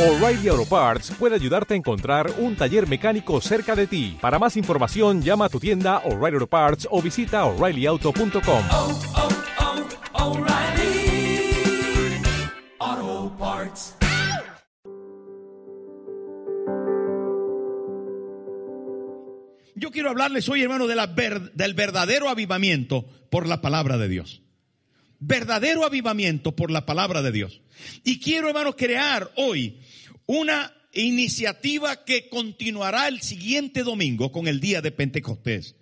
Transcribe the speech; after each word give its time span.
O'Reilly 0.00 0.48
Auto 0.48 0.64
Parts 0.64 1.10
puede 1.18 1.34
ayudarte 1.34 1.74
a 1.74 1.76
encontrar 1.76 2.32
un 2.38 2.56
taller 2.56 2.88
mecánico 2.88 3.38
cerca 3.42 3.76
de 3.76 3.86
ti. 3.86 4.16
Para 4.20 4.38
más 4.38 4.56
información, 4.56 5.20
llama 5.20 5.44
a 5.44 5.48
tu 5.50 5.60
tienda 5.60 5.98
O'Reilly 6.06 6.36
Auto 6.36 6.46
Parts 6.46 6.88
o 6.90 7.02
visita 7.02 7.44
oreillyauto.com. 7.44 8.64
oh, 8.70 9.00
oh, 10.16 10.30
O'Reilly 10.30 11.52
Auto 12.78 13.36
Parts. 13.38 13.94
Yo 19.74 19.90
quiero 19.90 20.10
hablarles 20.10 20.48
hoy, 20.48 20.62
hermano, 20.62 20.86
de 20.86 20.94
la 20.96 21.06
ver- 21.06 21.52
del 21.52 21.74
verdadero 21.74 22.28
avivamiento 22.28 23.06
por 23.30 23.46
la 23.46 23.60
palabra 23.62 23.96
de 23.96 24.08
Dios. 24.08 24.42
Verdadero 25.20 25.84
avivamiento 25.84 26.54
por 26.56 26.70
la 26.70 26.86
palabra 26.86 27.22
de 27.22 27.32
Dios. 27.32 27.60
Y 28.04 28.20
quiero, 28.20 28.48
hermano, 28.48 28.74
crear 28.76 29.30
hoy 29.36 29.78
una 30.30 30.72
iniciativa 30.92 32.04
que 32.04 32.28
continuará 32.28 33.08
el 33.08 33.20
siguiente 33.20 33.82
domingo 33.82 34.30
con 34.30 34.46
el 34.46 34.60
día 34.60 34.80
de 34.80 34.92
Pentecostés. 34.92 35.74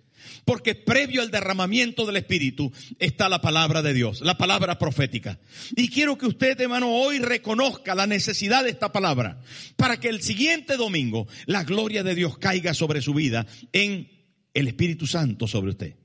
Porque 0.43 0.73
previo 0.73 1.21
al 1.21 1.29
derramamiento 1.29 2.07
del 2.07 2.15
Espíritu 2.15 2.71
está 2.97 3.29
la 3.29 3.41
palabra 3.41 3.83
de 3.83 3.93
Dios, 3.93 4.21
la 4.21 4.39
palabra 4.39 4.79
profética. 4.79 5.39
Y 5.75 5.89
quiero 5.89 6.17
que 6.17 6.25
usted, 6.25 6.59
hermano, 6.59 6.91
hoy 6.91 7.19
reconozca 7.19 7.93
la 7.93 8.07
necesidad 8.07 8.63
de 8.63 8.71
esta 8.71 8.91
palabra 8.91 9.39
para 9.75 9.99
que 9.99 10.09
el 10.09 10.23
siguiente 10.23 10.77
domingo 10.77 11.27
la 11.45 11.63
gloria 11.63 12.01
de 12.01 12.15
Dios 12.15 12.39
caiga 12.39 12.73
sobre 12.73 13.03
su 13.03 13.13
vida 13.13 13.45
en 13.71 14.09
el 14.55 14.67
Espíritu 14.67 15.05
Santo 15.05 15.45
sobre 15.45 15.69
usted. 15.69 15.95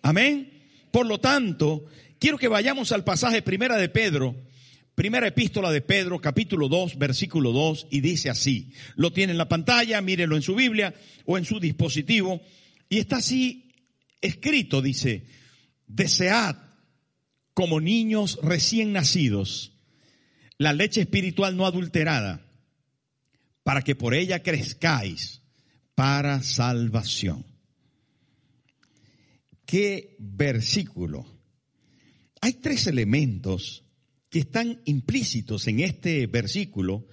Amén. 0.00 0.62
Por 0.92 1.06
lo 1.06 1.18
tanto, 1.18 1.86
quiero 2.20 2.38
que 2.38 2.46
vayamos 2.46 2.92
al 2.92 3.02
pasaje 3.02 3.42
primera 3.42 3.76
de 3.76 3.88
Pedro, 3.88 4.36
primera 4.94 5.26
epístola 5.26 5.70
de 5.70 5.80
Pedro, 5.80 6.20
capítulo 6.20 6.68
2, 6.68 6.98
versículo 6.98 7.52
2, 7.52 7.88
y 7.90 8.00
dice 8.00 8.30
así. 8.30 8.72
Lo 8.96 9.12
tiene 9.12 9.32
en 9.32 9.38
la 9.38 9.48
pantalla, 9.48 10.00
mírelo 10.00 10.36
en 10.36 10.42
su 10.42 10.54
Biblia 10.54 10.94
o 11.24 11.38
en 11.38 11.44
su 11.44 11.60
dispositivo. 11.60 12.40
Y 12.88 12.98
está 12.98 13.16
así 13.16 13.72
escrito, 14.20 14.82
dice, 14.82 15.26
desead 15.86 16.56
como 17.54 17.80
niños 17.80 18.38
recién 18.42 18.92
nacidos 18.92 19.74
la 20.58 20.72
leche 20.72 21.00
espiritual 21.00 21.56
no 21.56 21.66
adulterada, 21.66 22.40
para 23.62 23.82
que 23.82 23.94
por 23.94 24.14
ella 24.14 24.42
crezcáis 24.42 25.42
para 25.94 26.42
salvación. 26.42 27.44
¿Qué 29.66 30.16
versículo? 30.18 31.26
Hay 32.40 32.54
tres 32.54 32.86
elementos 32.86 33.83
que 34.34 34.40
están 34.40 34.80
implícitos 34.84 35.68
en 35.68 35.78
este 35.78 36.26
versículo 36.26 37.06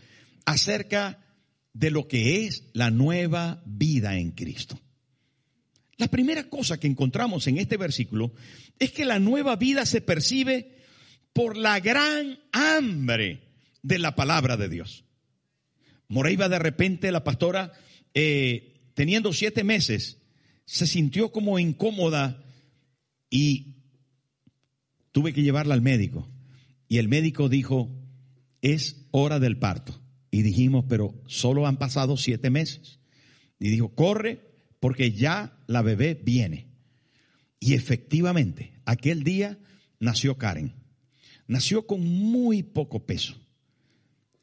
acerca 0.44 1.24
de 1.72 1.92
lo 1.92 2.08
que 2.08 2.48
es 2.48 2.64
la 2.74 2.90
nueva 2.90 3.62
vida 3.64 4.18
en 4.18 4.32
Cristo. 4.32 4.82
La 5.98 6.08
primera 6.08 6.50
cosa 6.50 6.80
que 6.80 6.88
encontramos 6.88 7.46
en 7.46 7.60
este 7.60 7.78
versículo 7.78 8.34
es 8.80 8.92
que 8.92 9.06
la 9.06 9.20
nueva 9.20 9.56
vida 9.56 9.86
se 9.86 10.02
percibe 10.02 10.80
por 11.32 11.58
la 11.58 11.80
gran 11.80 12.40
hambre 12.54 13.52
de 13.84 14.00
la 14.00 14.16
palabra 14.16 14.58
de 14.58 14.70
Dios. 14.70 15.06
Moreiva 16.08 16.50
de 16.50 16.58
repente, 16.58 17.12
la 17.12 17.24
pastora, 17.24 17.72
eh, 18.16 18.90
teniendo 18.96 19.32
siete 19.32 19.64
meses, 19.64 20.18
se 20.66 20.88
sintió 20.88 21.32
como 21.32 21.60
incómoda 21.60 22.44
y 23.30 23.76
tuve 25.12 25.34
que 25.34 25.44
llevarla 25.44 25.76
al 25.76 25.84
médico. 25.84 26.28
Y 26.92 26.98
el 26.98 27.08
médico 27.08 27.48
dijo, 27.48 27.90
es 28.62 29.08
hora 29.12 29.40
del 29.40 29.58
parto. 29.58 29.98
Y 30.30 30.42
dijimos, 30.42 30.84
pero 30.90 31.16
solo 31.26 31.66
han 31.66 31.78
pasado 31.78 32.18
siete 32.18 32.50
meses. 32.50 33.00
Y 33.62 33.70
dijo, 33.70 33.96
corre 33.96 34.42
porque 34.82 35.14
ya 35.14 35.58
la 35.68 35.84
bebé 35.84 36.16
viene. 36.22 36.68
Y 37.62 37.76
efectivamente, 37.76 38.74
aquel 38.84 39.24
día 39.24 39.58
nació 40.02 40.38
Karen. 40.38 40.74
Nació 41.48 41.88
con 41.88 42.06
muy 42.06 42.62
poco 42.62 43.06
peso. 43.06 43.38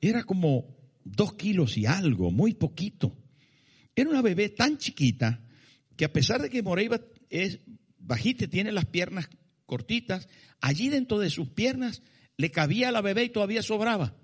Era 0.01 0.25
como 0.25 0.75
dos 1.05 1.34
kilos 1.34 1.77
y 1.77 1.84
algo, 1.84 2.31
muy 2.31 2.55
poquito. 2.55 3.15
Era 3.95 4.09
una 4.09 4.22
bebé 4.22 4.49
tan 4.49 4.78
chiquita 4.78 5.45
que 5.97 6.06
a 6.06 6.12
pesar 6.15 6.41
de 6.41 6.49
que 6.49 6.62
Moreiva 6.62 6.99
es 7.28 7.61
bajita, 7.99 8.47
tiene 8.47 8.72
las 8.72 8.87
piernas 8.87 9.28
cortitas, 9.67 10.31
allí 10.62 10.89
dentro 10.89 11.19
de 11.19 11.28
sus 11.28 11.51
piernas 11.51 12.01
le 12.38 12.50
cabía 12.50 12.88
a 12.88 12.93
la 12.93 13.03
bebé 13.03 13.25
y 13.25 13.28
todavía 13.28 13.62
sobraba. 13.62 14.15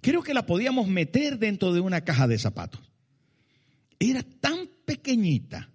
Creo 0.00 0.22
que 0.22 0.32
la 0.32 0.46
podíamos 0.46 0.86
meter 0.86 1.38
dentro 1.38 1.74
de 1.74 1.80
una 1.80 2.02
caja 2.02 2.26
de 2.28 2.38
zapatos. 2.38 2.80
Era 3.98 4.22
tan 4.22 4.70
pequeñita, 4.84 5.68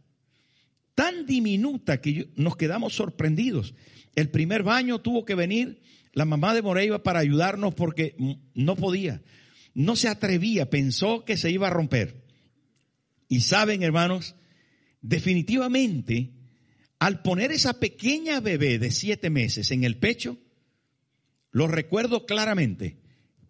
tan 0.95 1.25
diminuta 1.25 1.99
que 1.99 2.31
nos 2.35 2.55
quedamos 2.55 2.95
sorprendidos. 2.95 3.75
El 4.15 4.29
primer 4.29 4.63
baño 4.63 5.01
tuvo 5.01 5.25
que 5.25 5.35
venir 5.35 5.81
la 6.13 6.23
mamá 6.23 6.55
de 6.55 6.61
Moreiva 6.61 7.03
para 7.03 7.19
ayudarnos 7.19 7.75
porque 7.75 8.15
no 8.53 8.75
podía, 8.77 9.21
no 9.73 9.97
se 9.97 10.07
atrevía, 10.07 10.69
pensó 10.69 11.25
que 11.25 11.35
se 11.35 11.51
iba 11.51 11.67
a 11.67 11.71
romper. 11.71 12.23
Y 13.27 13.41
saben, 13.41 13.83
hermanos, 13.83 14.35
definitivamente, 15.01 16.31
al 16.99 17.21
poner 17.23 17.51
esa 17.51 17.79
pequeña 17.79 18.39
bebé 18.39 18.79
de 18.79 18.91
siete 18.91 19.29
meses 19.29 19.71
en 19.71 19.83
el 19.83 19.97
pecho, 19.97 20.37
lo 21.53 21.67
recuerdo 21.67 22.25
claramente, 22.25 22.97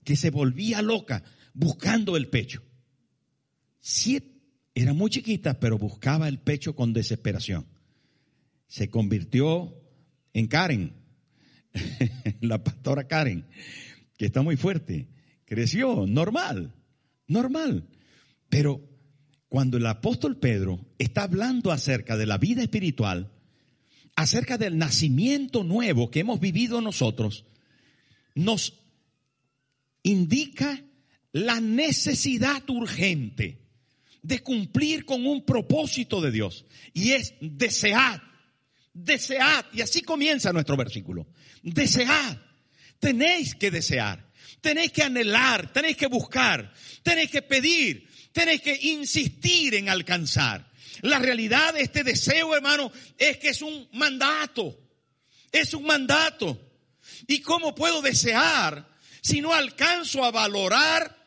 que 0.03 0.16
se 0.16 0.30
volvía 0.30 0.81
loca 0.84 1.24
buscando 1.53 2.16
el 2.18 2.28
pecho. 2.28 2.62
Era 4.75 4.94
muy 4.94 5.09
chiquita, 5.09 5.59
pero 5.59 5.78
buscaba 5.78 6.28
el 6.28 6.40
pecho 6.40 6.75
con 6.75 6.94
desesperación. 6.94 7.66
Se 8.68 8.90
convirtió 8.90 9.75
en 10.34 10.47
Karen, 10.47 10.94
la 12.41 12.64
pastora 12.64 13.08
Karen, 13.08 13.46
que 14.18 14.25
está 14.25 14.41
muy 14.41 14.58
fuerte. 14.58 15.08
Creció, 15.46 16.06
normal, 16.08 16.74
normal. 17.28 17.88
Pero 18.50 18.81
cuando 19.47 19.78
el 19.78 19.85
apóstol 19.85 20.38
Pedro 20.38 20.80
está 20.97 21.24
hablando 21.24 21.72
acerca 21.72 22.18
de 22.18 22.25
la 22.25 22.38
vida 22.38 22.64
espiritual, 22.64 23.31
acerca 24.16 24.58
del 24.58 24.78
nacimiento 24.78 25.64
nuevo 25.64 26.12
que 26.12 26.22
hemos 26.22 26.40
vivido 26.40 26.81
nosotros, 26.81 27.46
nos 28.35 28.73
indica 30.03 30.83
la 31.31 31.59
necesidad 31.59 32.67
urgente 32.69 33.59
de 34.21 34.39
cumplir 34.39 35.05
con 35.05 35.25
un 35.25 35.45
propósito 35.45 36.21
de 36.21 36.31
Dios 36.31 36.66
y 36.93 37.11
es 37.11 37.33
desear, 37.41 38.22
desead, 38.93 39.66
y 39.73 39.81
así 39.81 40.01
comienza 40.01 40.53
nuestro 40.53 40.77
versículo, 40.77 41.27
desead, 41.61 42.38
tenéis 42.99 43.55
que 43.55 43.72
desear, 43.72 44.31
tenéis 44.61 44.91
que 44.91 45.03
anhelar, 45.03 45.73
tenéis 45.73 45.97
que 45.97 46.07
buscar, 46.07 46.73
tenéis 47.03 47.29
que 47.29 47.41
pedir, 47.41 48.07
tenéis 48.31 48.61
que 48.61 48.79
insistir 48.81 49.75
en 49.75 49.89
alcanzar. 49.89 50.72
La 51.01 51.19
realidad 51.19 51.73
de 51.73 51.81
este 51.81 52.03
deseo, 52.03 52.55
hermano, 52.55 52.91
es 53.17 53.38
que 53.38 53.49
es 53.49 53.61
un 53.61 53.89
mandato, 53.93 54.79
es 55.51 55.73
un 55.73 55.83
mandato. 55.83 56.72
¿Y 57.28 57.41
cómo 57.41 57.73
puedo 57.75 58.01
desear 58.01 58.88
si 59.22 59.41
no 59.41 59.53
alcanzo 59.53 60.23
a 60.23 60.31
valorar 60.31 61.17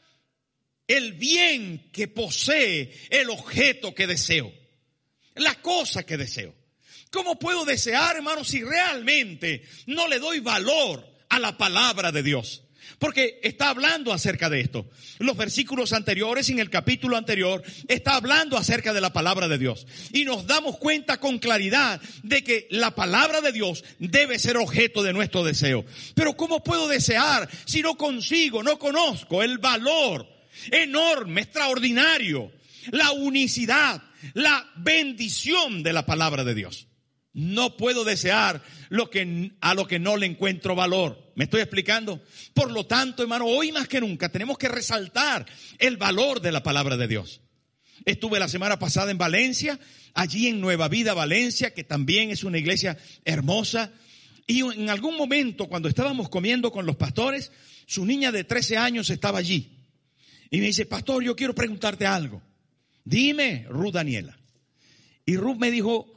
el 0.87 1.15
bien 1.15 1.91
que 1.93 2.09
posee 2.09 2.93
el 3.11 3.31
objeto 3.31 3.95
que 3.95 4.07
deseo? 4.07 4.53
La 5.35 5.61
cosa 5.63 6.05
que 6.05 6.17
deseo. 6.17 6.55
¿Cómo 7.11 7.39
puedo 7.39 7.65
desear, 7.65 8.17
hermano, 8.17 8.45
si 8.45 8.63
realmente 8.63 9.63
no 9.87 10.09
le 10.09 10.19
doy 10.19 10.41
valor 10.41 11.07
a 11.29 11.39
la 11.39 11.57
palabra 11.57 12.13
de 12.13 12.23
Dios? 12.23 12.63
Porque 12.99 13.41
está 13.43 13.69
hablando 13.71 14.13
acerca 14.13 14.49
de 14.49 14.61
esto. 14.61 14.89
Los 15.19 15.37
versículos 15.37 15.93
anteriores, 15.93 16.49
en 16.49 16.59
el 16.59 16.71
capítulo 16.71 17.17
anterior, 17.17 17.63
está 17.89 18.17
hablando 18.17 18.57
acerca 18.57 18.93
de 18.93 19.01
la 19.01 19.13
palabra 19.13 19.49
de 19.49 19.59
Dios. 19.59 19.87
Y 20.13 20.25
nos 20.25 20.47
damos 20.47 20.79
cuenta 20.79 21.19
con 21.19 21.39
claridad 21.39 22.01
de 22.23 22.43
que 22.43 22.67
la 22.71 22.95
palabra 22.95 23.41
de 23.41 23.53
Dios 23.53 23.85
debe 23.99 24.39
ser 24.39 24.57
objeto 24.57 25.03
de 25.03 25.13
nuestro 25.13 25.45
deseo. 25.45 25.85
Pero 26.15 26.37
¿cómo 26.37 26.63
puedo 26.63 26.89
desear 26.89 27.49
si 27.65 27.83
no 27.83 27.97
consigo, 27.97 28.63
no 28.63 28.79
conozco 28.79 29.43
el 29.43 29.59
valor 29.59 30.27
enorme, 30.71 31.43
extraordinario, 31.43 32.53
la 32.91 33.13
unicidad, 33.13 34.03
la 34.35 34.71
bendición 34.77 35.83
de 35.83 35.93
la 35.93 36.07
palabra 36.07 36.45
de 36.45 36.55
Dios? 36.55 36.87
No 37.37 37.77
puedo 37.77 38.03
desear 38.05 38.63
lo 38.89 39.11
que, 39.11 39.53
a 39.61 39.75
lo 39.75 39.87
que 39.87 39.99
no 39.99 40.17
le 40.17 40.25
encuentro 40.25 40.75
valor. 40.75 41.33
¿Me 41.35 41.45
estoy 41.45 41.61
explicando? 41.61 42.23
Por 42.55 42.73
lo 42.73 42.87
tanto, 42.87 43.23
hermano, 43.23 43.45
hoy 43.45 43.73
más 43.73 43.89
que 43.89 44.01
nunca 44.01 44.31
tenemos 44.31 44.57
que 44.57 44.69
resaltar 44.69 45.45
el 45.79 45.99
valor 45.99 46.41
de 46.41 46.51
la 46.51 46.63
palabra 46.63 46.97
de 46.97 47.07
Dios. 47.07 47.43
Estuve 48.07 48.39
la 48.39 48.49
semana 48.49 48.79
pasada 48.79 49.11
en 49.11 49.19
Valencia, 49.19 49.79
allí 50.15 50.47
en 50.47 50.63
Nueva 50.63 50.89
Vida, 50.89 51.13
Valencia, 51.13 51.75
que 51.75 51.85
también 51.85 52.31
es 52.31 52.43
una 52.43 52.57
iglesia 52.57 52.97
hermosa. 53.27 53.93
Y 54.47 54.61
en 54.61 54.89
algún 54.89 55.19
momento, 55.19 55.67
cuando 55.67 55.91
estábamos 55.91 56.31
comiendo 56.31 56.73
con 56.73 56.87
los 56.87 56.97
pastores, 56.97 57.53
su 57.85 58.07
niña 58.07 58.33
de 58.33 58.45
13 58.45 58.79
años 58.79 59.11
estaba 59.11 59.41
allí. 59.41 59.77
Y 60.51 60.61
me 60.61 60.69
dice, 60.69 60.87
pastor, 60.87 61.23
yo 61.23 61.37
quiero 61.37 61.55
preguntarte 61.55 62.07
algo. 62.07 62.41
Dime, 63.05 63.67
Ruth 63.69 63.93
Daniela. 63.93 64.39
Y 65.27 65.37
Ruth 65.37 65.59
me 65.59 65.71
dijo, 65.71 66.16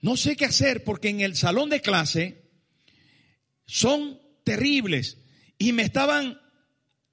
no 0.00 0.16
sé 0.16 0.36
qué 0.36 0.44
hacer 0.44 0.84
porque 0.84 1.08
en 1.08 1.20
el 1.20 1.36
salón 1.36 1.70
de 1.70 1.80
clase 1.80 2.44
son 3.66 4.20
terribles 4.44 5.18
y 5.58 5.72
me 5.72 5.82
estaban 5.82 6.40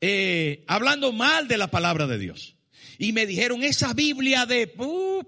eh, 0.01 0.63
hablando 0.67 1.11
mal 1.11 1.47
de 1.47 1.57
la 1.57 1.71
palabra 1.71 2.07
de 2.07 2.19
Dios. 2.19 2.55
Y 2.97 3.11
me 3.11 3.25
dijeron, 3.25 3.63
esa 3.63 3.93
Biblia 3.93 4.45
de... 4.45 4.73
uh". 4.77 5.23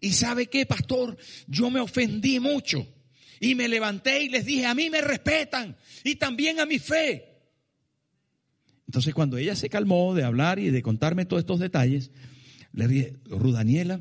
y 0.00 0.12
sabe 0.12 0.46
qué, 0.46 0.66
pastor, 0.66 1.16
yo 1.46 1.70
me 1.70 1.80
ofendí 1.80 2.38
mucho. 2.38 2.86
Y 3.40 3.54
me 3.54 3.68
levanté 3.68 4.22
y 4.22 4.28
les 4.28 4.46
dije, 4.46 4.66
a 4.66 4.74
mí 4.74 4.88
me 4.88 5.00
respetan 5.00 5.76
y 6.04 6.16
también 6.16 6.60
a 6.60 6.66
mi 6.66 6.78
fe. 6.78 7.36
Entonces 8.86 9.14
cuando 9.14 9.36
ella 9.36 9.56
se 9.56 9.68
calmó 9.68 10.14
de 10.14 10.24
hablar 10.24 10.58
y 10.58 10.70
de 10.70 10.82
contarme 10.82 11.26
todos 11.26 11.40
estos 11.40 11.58
detalles, 11.58 12.10
le 12.72 12.88
dije, 12.88 13.16
Ruth 13.24 13.54
Daniela, 13.54 14.00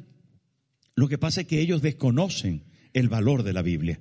lo 0.95 1.09
que 1.09 1.17
pasa 1.17 1.41
es 1.41 1.47
que 1.47 1.59
ellos 1.59 1.81
desconocen 1.81 2.63
el 2.93 3.09
valor 3.09 3.43
de 3.43 3.53
la 3.53 3.61
Biblia. 3.61 3.99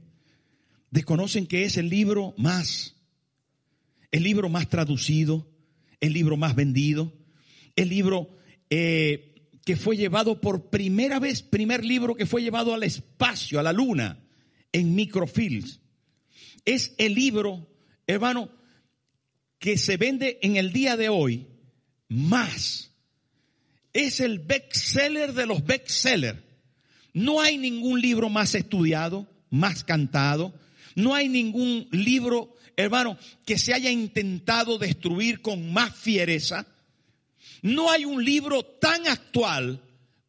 Desconocen 0.90 1.46
que 1.46 1.64
es 1.64 1.76
el 1.76 1.88
libro 1.88 2.34
más, 2.38 2.96
el 4.12 4.22
libro 4.22 4.48
más 4.48 4.68
traducido, 4.68 5.50
el 6.00 6.12
libro 6.12 6.36
más 6.36 6.54
vendido, 6.54 7.12
el 7.74 7.88
libro 7.88 8.36
eh, 8.70 9.34
que 9.64 9.74
fue 9.74 9.96
llevado 9.96 10.40
por 10.40 10.70
primera 10.70 11.18
vez, 11.18 11.42
primer 11.42 11.84
libro 11.84 12.14
que 12.14 12.26
fue 12.26 12.42
llevado 12.42 12.74
al 12.74 12.84
espacio, 12.84 13.58
a 13.58 13.64
la 13.64 13.72
luna, 13.72 14.24
en 14.72 14.94
microfilms. 14.94 15.80
Es 16.64 16.94
el 16.98 17.14
libro, 17.14 17.68
hermano, 18.06 18.50
que 19.58 19.78
se 19.78 19.96
vende 19.96 20.38
en 20.42 20.56
el 20.56 20.72
día 20.72 20.96
de 20.96 21.08
hoy 21.08 21.48
más. 22.08 22.92
Es 23.92 24.20
el 24.20 24.38
bestseller 24.38 25.32
de 25.32 25.46
los 25.46 25.64
bestsellers. 25.64 26.38
No 27.14 27.40
hay 27.40 27.56
ningún 27.56 28.00
libro 28.00 28.28
más 28.28 28.54
estudiado, 28.54 29.26
más 29.48 29.84
cantado. 29.84 30.52
No 30.96 31.14
hay 31.14 31.28
ningún 31.28 31.88
libro, 31.92 32.56
hermano, 32.76 33.16
que 33.46 33.56
se 33.56 33.72
haya 33.72 33.90
intentado 33.90 34.78
destruir 34.78 35.40
con 35.40 35.72
más 35.72 35.94
fiereza. 35.94 36.66
No 37.62 37.90
hay 37.90 38.04
un 38.04 38.22
libro 38.24 38.64
tan 38.64 39.06
actual 39.06 39.80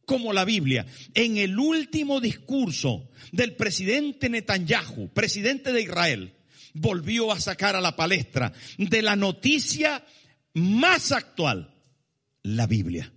como 0.04 0.32
la 0.32 0.44
Biblia. 0.44 0.86
En 1.12 1.36
el 1.36 1.58
último 1.58 2.20
discurso 2.20 3.10
del 3.32 3.56
presidente 3.56 4.28
Netanyahu, 4.28 5.08
presidente 5.08 5.72
de 5.72 5.82
Israel, 5.82 6.34
volvió 6.72 7.32
a 7.32 7.40
sacar 7.40 7.74
a 7.74 7.80
la 7.80 7.96
palestra 7.96 8.52
de 8.78 9.02
la 9.02 9.16
noticia 9.16 10.04
más 10.54 11.10
actual, 11.10 11.74
la 12.44 12.68
Biblia. 12.68 13.12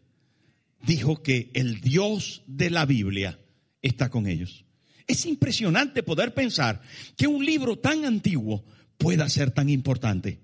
Dijo 0.81 1.21
que 1.21 1.51
el 1.53 1.81
Dios 1.81 2.41
de 2.47 2.71
la 2.71 2.85
Biblia 2.85 3.37
está 3.81 4.09
con 4.09 4.27
ellos. 4.27 4.65
Es 5.07 5.25
impresionante 5.25 6.03
poder 6.03 6.33
pensar 6.33 6.81
que 7.17 7.27
un 7.27 7.43
libro 7.43 7.77
tan 7.77 8.05
antiguo 8.05 8.63
pueda 8.97 9.27
ser 9.29 9.51
tan 9.51 9.69
importante. 9.69 10.39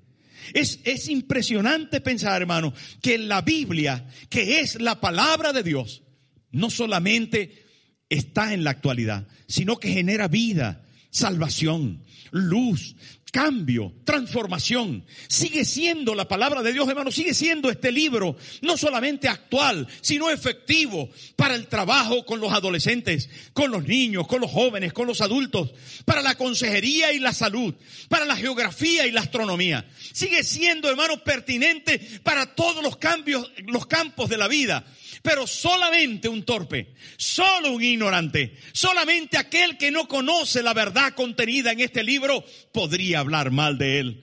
Es, 0.54 0.80
es 0.84 1.08
impresionante 1.10 2.02
pensar, 2.02 2.42
hermano, 2.42 2.74
que 3.02 3.18
la 3.18 3.42
Biblia, 3.42 4.08
que 4.30 4.60
es 4.60 4.82
la 4.82 5.00
palabra 5.00 5.54
de 5.54 5.64
Dios, 5.64 6.04
no 6.52 6.70
solamente 6.70 7.64
está 8.10 8.54
en 8.54 8.64
la 8.64 8.72
actualidad, 8.72 9.28
sino 9.48 9.78
que 9.78 9.92
genera 9.92 10.28
vida, 10.28 10.86
salvación, 11.10 12.04
luz, 12.32 12.96
cambio, 13.36 13.92
transformación. 14.06 15.06
Sigue 15.28 15.66
siendo 15.66 16.16
la 16.16 16.26
palabra 16.26 16.64
de 16.64 16.72
Dios, 16.72 16.88
hermano, 16.88 17.12
sigue 17.12 17.34
siendo 17.34 17.70
este 17.70 17.92
libro 17.92 18.38
no 18.62 18.78
solamente 18.78 19.28
actual, 19.28 19.90
sino 20.00 20.30
efectivo 20.30 21.10
para 21.36 21.54
el 21.54 21.68
trabajo 21.68 22.24
con 22.24 22.40
los 22.40 22.54
adolescentes, 22.54 23.30
con 23.52 23.72
los 23.72 23.84
niños, 23.84 24.26
con 24.26 24.40
los 24.40 24.50
jóvenes, 24.50 24.94
con 24.94 25.06
los 25.06 25.20
adultos, 25.20 25.74
para 26.06 26.22
la 26.22 26.36
consejería 26.36 27.12
y 27.12 27.20
la 27.20 27.34
salud, 27.34 27.76
para 28.08 28.24
la 28.24 28.38
geografía 28.38 29.06
y 29.06 29.12
la 29.12 29.20
astronomía. 29.20 29.86
Sigue 30.14 30.42
siendo, 30.42 30.90
hermano, 30.90 31.22
pertinente 31.22 32.00
para 32.24 32.56
todos 32.56 32.82
los 32.82 32.96
cambios, 32.96 33.52
los 33.66 33.86
campos 33.86 34.30
de 34.30 34.38
la 34.38 34.48
vida. 34.48 34.86
Pero 35.22 35.48
solamente 35.48 36.30
un 36.30 36.44
torpe, 36.44 36.94
solo 37.18 37.72
un 37.72 37.84
ignorante, 37.84 38.56
solamente 38.74 39.38
aquel 39.38 39.78
que 39.78 39.92
no 39.92 40.08
conoce 40.08 40.62
la 40.64 40.74
verdad 40.74 41.14
contenida 41.14 41.72
en 41.72 41.80
este 41.80 42.04
libro 42.04 42.44
podría 42.72 43.20
hablar 43.20 43.52
mal 43.52 43.78
de 43.78 44.00
él. 44.00 44.22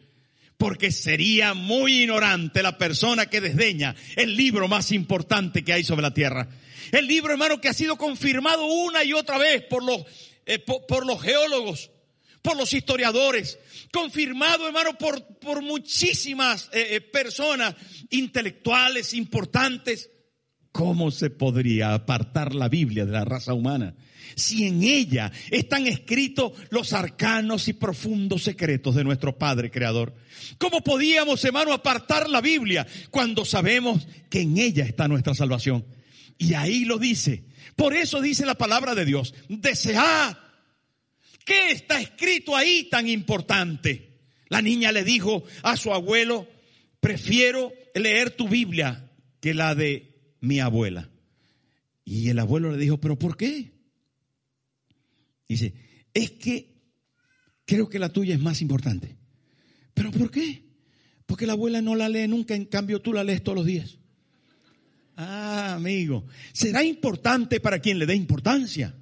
Porque 0.57 0.93
sería 0.93 1.55
muy 1.55 2.03
ignorante 2.03 2.63
la 2.63 2.79
persona 2.79 3.27
que 3.27 3.41
desdeña 3.41 3.97
el 4.15 4.37
libro 4.37 4.69
más 4.69 4.93
importante 4.93 5.65
que 5.65 5.73
hay 5.73 5.83
sobre 5.83 6.03
la 6.03 6.15
tierra. 6.15 6.49
El 6.93 7.07
libro, 7.07 7.33
hermano, 7.33 7.61
que 7.61 7.69
ha 7.69 7.75
sido 7.75 7.97
confirmado 7.97 8.67
una 8.67 9.03
y 9.03 9.13
otra 9.13 9.39
vez 9.39 9.63
por 9.63 9.83
los, 9.83 10.05
eh, 10.47 10.59
por, 10.59 11.07
los 11.07 11.23
geólogos, 11.23 11.91
por 12.43 12.57
los 12.57 12.73
historiadores, 12.73 13.59
confirmado, 13.93 14.67
hermano, 14.67 14.99
por, 14.99 15.39
por 15.39 15.63
muchísimas 15.63 16.69
eh, 16.73 16.97
eh, 16.97 17.01
personas 17.01 17.75
intelectuales 18.11 19.15
importantes. 19.15 20.11
¿Cómo 20.73 21.11
se 21.11 21.29
podría 21.29 21.93
apartar 21.93 22.55
la 22.55 22.71
Biblia 22.71 23.05
de 23.05 23.13
la 23.13 23.27
raza 23.27 23.53
humana 23.53 23.95
si 24.35 24.67
en 24.67 24.83
ella 24.83 25.31
están 25.51 25.87
escritos 25.87 26.53
los 26.71 26.95
arcanos 26.95 27.69
y 27.69 27.75
profundos 27.75 28.45
secretos 28.45 28.95
de 28.95 29.05
nuestro 29.05 29.37
Padre 29.37 29.71
Creador? 29.71 30.15
¿Cómo 30.57 30.83
podíamos, 30.83 31.45
hermano, 31.45 31.75
apartar 31.75 32.31
la 32.31 32.41
Biblia 32.41 32.87
cuando 33.11 33.45
sabemos 33.45 34.09
que 34.31 34.41
en 34.41 34.57
ella 34.57 34.85
está 34.85 35.09
nuestra 35.09 35.35
salvación? 35.35 35.85
Y 36.39 36.55
ahí 36.55 36.87
lo 36.87 36.99
dice. 36.99 37.45
Por 37.77 37.95
eso 37.95 38.23
dice 38.23 38.47
la 38.47 38.55
palabra 38.55 38.95
de 38.95 39.05
Dios, 39.05 39.35
desead. 39.49 40.37
¿Qué 41.45 41.73
está 41.73 42.01
escrito 42.01 42.57
ahí 42.57 42.85
tan 42.85 43.09
importante? 43.09 44.21
La 44.49 44.63
niña 44.63 44.91
le 44.91 45.05
dijo 45.05 45.45
a 45.63 45.77
su 45.77 45.93
abuelo, 45.93 46.49
prefiero 47.01 47.73
leer 47.95 48.31
tu 48.31 48.49
Biblia 48.49 49.11
que 49.41 49.53
la 49.53 49.75
de 49.75 50.12
mi 50.43 50.61
abuela. 50.61 51.09
Y 52.05 52.29
el 52.29 52.39
abuelo 52.39 52.71
le 52.73 52.79
dijo, 52.79 53.01
pero 53.01 53.19
¿por 53.19 53.37
qué? 53.39 53.73
Dice, 55.49 55.73
es 56.13 56.33
que 56.33 56.83
creo 57.65 57.89
que 57.89 57.99
la 57.99 58.11
tuya 58.11 58.35
es 58.35 58.41
más 58.41 58.61
importante. 58.61 59.17
¿Pero 59.95 60.11
por 60.11 60.31
qué? 60.31 60.65
Porque 61.25 61.47
la 61.47 61.53
abuela 61.55 61.81
no 61.81 61.95
la 61.95 62.09
lee 62.09 62.29
nunca, 62.29 62.55
en 62.55 62.67
cambio 62.67 63.01
tú 63.01 63.13
la 63.13 63.25
lees 63.25 63.43
todos 63.43 63.57
los 63.57 63.67
días. 63.67 63.99
Ah, 65.17 65.75
amigo, 65.75 66.27
será 66.53 66.83
importante 66.83 67.61
para 67.61 67.79
quien 67.79 67.99
le 67.99 68.07
dé 68.07 68.15
importancia. 68.15 68.95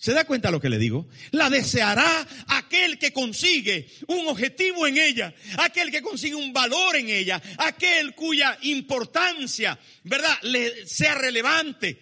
¿Se 0.00 0.12
da 0.12 0.24
cuenta 0.24 0.52
lo 0.52 0.60
que 0.60 0.68
le 0.68 0.78
digo? 0.78 1.08
La 1.32 1.50
deseará 1.50 2.26
aquel 2.46 2.98
que 2.98 3.12
consigue 3.12 3.88
un 4.06 4.28
objetivo 4.28 4.86
en 4.86 4.96
ella, 4.96 5.34
aquel 5.58 5.90
que 5.90 6.02
consigue 6.02 6.36
un 6.36 6.52
valor 6.52 6.94
en 6.94 7.08
ella, 7.08 7.42
aquel 7.58 8.14
cuya 8.14 8.56
importancia, 8.62 9.76
¿verdad?, 10.04 10.38
le 10.42 10.86
sea 10.86 11.16
relevante. 11.16 11.98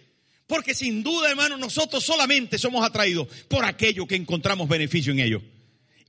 Porque 0.47 0.75
sin 0.75 1.03
duda, 1.03 1.31
hermano, 1.31 1.57
nosotros 1.57 2.05
solamente 2.05 2.59
somos 2.59 2.87
atraídos 2.87 3.29
por 3.49 3.65
aquello 3.65 4.07
que 4.07 4.15
encontramos 4.15 4.69
beneficio 4.69 5.13
en 5.15 5.21
ello. 5.21 5.43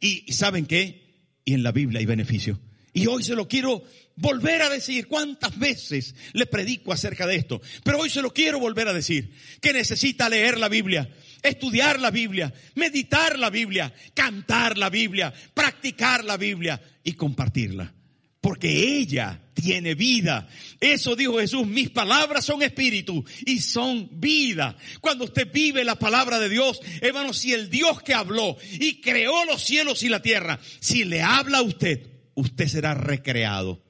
Y 0.02 0.32
¿saben 0.34 0.66
qué? 0.66 1.32
Y 1.46 1.54
en 1.54 1.64
la 1.64 1.72
Biblia 1.72 2.00
hay 2.00 2.06
beneficio. 2.06 2.60
Y 2.98 3.06
hoy 3.06 3.22
se 3.22 3.36
lo 3.36 3.48
quiero 3.48 3.84
volver 4.16 4.64
a 4.64 4.70
decir. 4.70 5.08
¿Cuántas 5.08 5.56
veces 5.60 6.16
le 6.34 6.48
predico 6.48 6.92
acerca 6.92 7.28
de 7.28 7.36
esto? 7.36 7.62
Pero 7.84 8.00
hoy 8.00 8.10
se 8.10 8.24
lo 8.24 8.34
quiero 8.34 8.60
volver 8.60 8.88
a 8.88 8.94
decir. 8.94 9.32
Que 9.62 9.72
necesita 9.72 10.28
leer 10.28 10.58
la 10.58 10.68
Biblia 10.68 11.08
estudiar 11.44 12.00
la 12.00 12.10
Biblia, 12.10 12.52
meditar 12.74 13.38
la 13.38 13.52
Biblia, 13.52 13.94
cantar 14.16 14.80
la 14.80 14.90
Biblia, 14.90 15.32
practicar 15.54 16.24
la 16.26 16.38
Biblia 16.38 16.82
y 17.04 17.14
compartirla. 17.14 17.94
Porque 18.42 18.98
ella 18.98 19.44
tiene 19.54 19.94
vida. 19.94 20.48
Eso 20.80 21.16
dijo 21.16 21.38
Jesús, 21.38 21.68
mis 21.68 21.92
palabras 21.92 22.46
son 22.46 22.64
espíritu 22.64 23.24
y 23.46 23.60
son 23.60 24.10
vida. 24.20 24.76
Cuando 25.00 25.26
usted 25.26 25.48
vive 25.52 25.84
la 25.84 26.00
palabra 26.00 26.40
de 26.40 26.50
Dios, 26.50 26.80
hermano, 27.02 27.32
si 27.32 27.54
el 27.54 27.70
Dios 27.70 28.02
que 28.02 28.16
habló 28.16 28.58
y 28.72 29.00
creó 29.02 29.46
los 29.46 29.64
cielos 29.64 30.02
y 30.02 30.10
la 30.10 30.24
tierra, 30.24 30.60
si 30.80 31.04
le 31.04 31.22
habla 31.22 31.60
a 31.60 31.64
usted, 31.64 32.17
usted 32.38 32.68
será 32.68 32.94
recreado. 32.94 33.82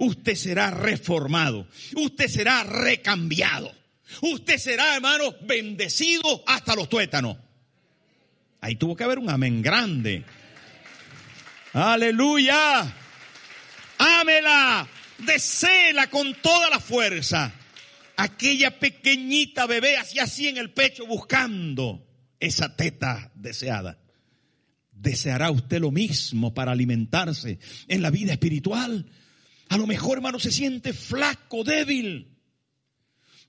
Usted 0.00 0.34
será 0.34 0.70
reformado. 0.70 1.68
Usted 1.94 2.28
será 2.28 2.64
recambiado. 2.64 3.72
Usted 4.22 4.58
será, 4.58 4.96
hermano, 4.96 5.34
bendecido 5.42 6.42
hasta 6.46 6.74
los 6.74 6.88
tuétanos. 6.88 7.36
Ahí 8.60 8.76
tuvo 8.76 8.96
que 8.96 9.04
haber 9.04 9.18
un 9.18 9.28
amén 9.28 9.60
grande. 9.60 10.24
Aleluya. 11.74 12.94
Ámela. 13.98 14.88
Deséela 15.18 16.08
con 16.08 16.34
toda 16.36 16.70
la 16.70 16.80
fuerza. 16.80 17.52
Aquella 18.16 18.78
pequeñita 18.78 19.66
bebé 19.66 19.98
así 19.98 20.18
así 20.18 20.48
en 20.48 20.56
el 20.56 20.72
pecho 20.72 21.06
buscando 21.06 22.06
esa 22.40 22.74
teta 22.74 23.30
deseada. 23.34 23.98
¿Deseará 25.04 25.50
usted 25.50 25.80
lo 25.80 25.90
mismo 25.90 26.54
para 26.54 26.72
alimentarse 26.72 27.58
en 27.88 28.00
la 28.00 28.10
vida 28.10 28.32
espiritual? 28.32 29.04
A 29.68 29.76
lo 29.76 29.86
mejor, 29.86 30.16
hermano, 30.16 30.40
se 30.40 30.50
siente 30.50 30.94
flaco, 30.94 31.62
débil. 31.62 32.38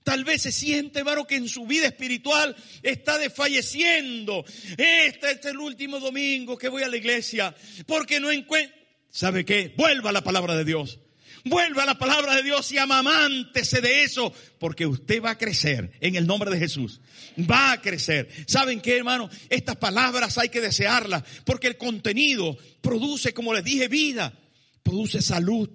Tal 0.04 0.22
vez 0.22 0.42
se 0.42 0.52
siente, 0.52 0.98
hermano, 0.98 1.26
que 1.26 1.36
en 1.36 1.48
su 1.48 1.66
vida 1.66 1.86
espiritual 1.86 2.54
está 2.82 3.16
desfalleciendo. 3.16 4.44
Este, 4.76 5.30
este 5.30 5.30
es 5.30 5.46
el 5.46 5.58
último 5.58 5.98
domingo 5.98 6.58
que 6.58 6.68
voy 6.68 6.82
a 6.82 6.88
la 6.88 6.98
iglesia 6.98 7.56
porque 7.86 8.20
no 8.20 8.30
encuentro. 8.30 8.76
¿Sabe 9.08 9.46
qué? 9.46 9.72
Vuelva 9.78 10.10
a 10.10 10.12
la 10.12 10.22
palabra 10.22 10.54
de 10.56 10.64
Dios. 10.66 11.00
Vuelva 11.48 11.84
a 11.84 11.86
la 11.86 11.96
palabra 11.96 12.34
de 12.34 12.42
Dios 12.42 12.72
y 12.72 12.78
amamántese 12.78 13.80
de 13.80 14.02
eso, 14.02 14.32
porque 14.58 14.84
usted 14.84 15.22
va 15.22 15.30
a 15.30 15.38
crecer 15.38 15.92
en 16.00 16.16
el 16.16 16.26
nombre 16.26 16.50
de 16.50 16.58
Jesús. 16.58 17.00
Va 17.38 17.70
a 17.70 17.80
crecer. 17.80 18.28
¿Saben 18.48 18.80
qué, 18.80 18.96
hermano? 18.96 19.30
Estas 19.48 19.76
palabras 19.76 20.38
hay 20.38 20.48
que 20.48 20.60
desearlas, 20.60 21.22
porque 21.44 21.68
el 21.68 21.76
contenido 21.76 22.58
produce, 22.80 23.32
como 23.32 23.54
les 23.54 23.62
dije, 23.62 23.86
vida, 23.86 24.36
produce 24.82 25.22
salud. 25.22 25.70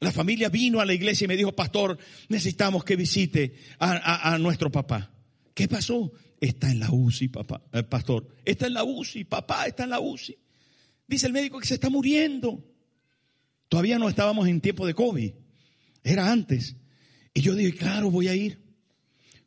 La 0.00 0.12
familia 0.12 0.50
vino 0.50 0.80
a 0.80 0.84
la 0.84 0.92
iglesia 0.92 1.24
y 1.24 1.28
me 1.28 1.36
dijo, 1.38 1.52
pastor, 1.52 1.96
necesitamos 2.28 2.84
que 2.84 2.96
visite 2.96 3.54
a, 3.78 4.34
a- 4.34 4.38
nuestro 4.38 4.70
papá. 4.70 5.10
¿Qué 5.54 5.66
pasó? 5.66 6.12
Está 6.38 6.70
en 6.70 6.80
la 6.80 6.90
UCI, 6.90 7.28
papá, 7.28 7.62
eh, 7.72 7.84
pastor. 7.84 8.28
Está 8.44 8.66
en 8.66 8.74
la 8.74 8.84
UCI, 8.84 9.24
papá, 9.24 9.64
está 9.66 9.84
en 9.84 9.90
la 9.90 10.00
UCI. 10.00 10.36
Dice 11.06 11.26
el 11.26 11.32
médico 11.32 11.58
que 11.58 11.66
se 11.66 11.74
está 11.74 11.88
muriendo. 11.88 12.62
Todavía 13.68 13.98
no 13.98 14.08
estábamos 14.08 14.48
en 14.48 14.60
tiempo 14.60 14.86
de 14.86 14.94
COVID. 14.94 15.32
Era 16.02 16.30
antes. 16.30 16.76
Y 17.32 17.40
yo 17.40 17.54
dije, 17.54 17.74
claro, 17.76 18.10
voy 18.10 18.28
a 18.28 18.34
ir. 18.34 18.62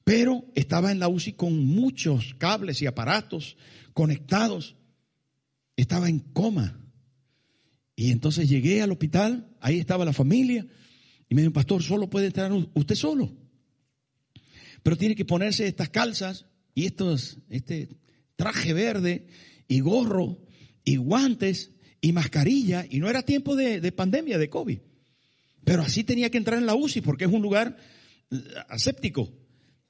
Pero 0.03 0.45
estaba 0.55 0.91
en 0.91 0.99
la 0.99 1.07
UCI 1.07 1.33
con 1.33 1.65
muchos 1.65 2.33
cables 2.37 2.81
y 2.81 2.87
aparatos 2.87 3.57
conectados. 3.93 4.75
Estaba 5.75 6.09
en 6.09 6.19
coma. 6.19 6.79
Y 7.95 8.11
entonces 8.11 8.47
llegué 8.47 8.81
al 8.81 8.91
hospital, 8.91 9.49
ahí 9.59 9.79
estaba 9.79 10.05
la 10.05 10.13
familia. 10.13 10.65
Y 11.29 11.35
me 11.35 11.41
dijo, 11.41 11.53
pastor, 11.53 11.83
solo 11.83 12.09
puede 12.09 12.27
entrar 12.27 12.51
usted 12.73 12.95
solo. 12.95 13.35
Pero 14.83 14.95
tiene 14.95 15.15
que 15.15 15.25
ponerse 15.25 15.67
estas 15.67 15.89
calzas 15.89 16.45
y 16.73 16.85
estos, 16.85 17.39
este 17.49 17.89
traje 18.35 18.73
verde 18.73 19.27
y 19.67 19.79
gorro 19.81 20.39
y 20.83 20.95
guantes 20.97 21.71
y 22.07 22.13
mascarilla. 22.13 22.85
Y 22.89 22.99
no 22.99 23.09
era 23.09 23.21
tiempo 23.21 23.55
de, 23.55 23.81
de 23.81 23.91
pandemia, 23.91 24.37
de 24.37 24.49
COVID. 24.49 24.79
Pero 25.63 25.81
así 25.81 26.03
tenía 26.03 26.29
que 26.29 26.37
entrar 26.37 26.57
en 26.57 26.65
la 26.65 26.75
UCI 26.75 27.01
porque 27.01 27.25
es 27.25 27.31
un 27.31 27.41
lugar 27.41 27.77
eh, 28.31 28.37
aséptico. 28.69 29.29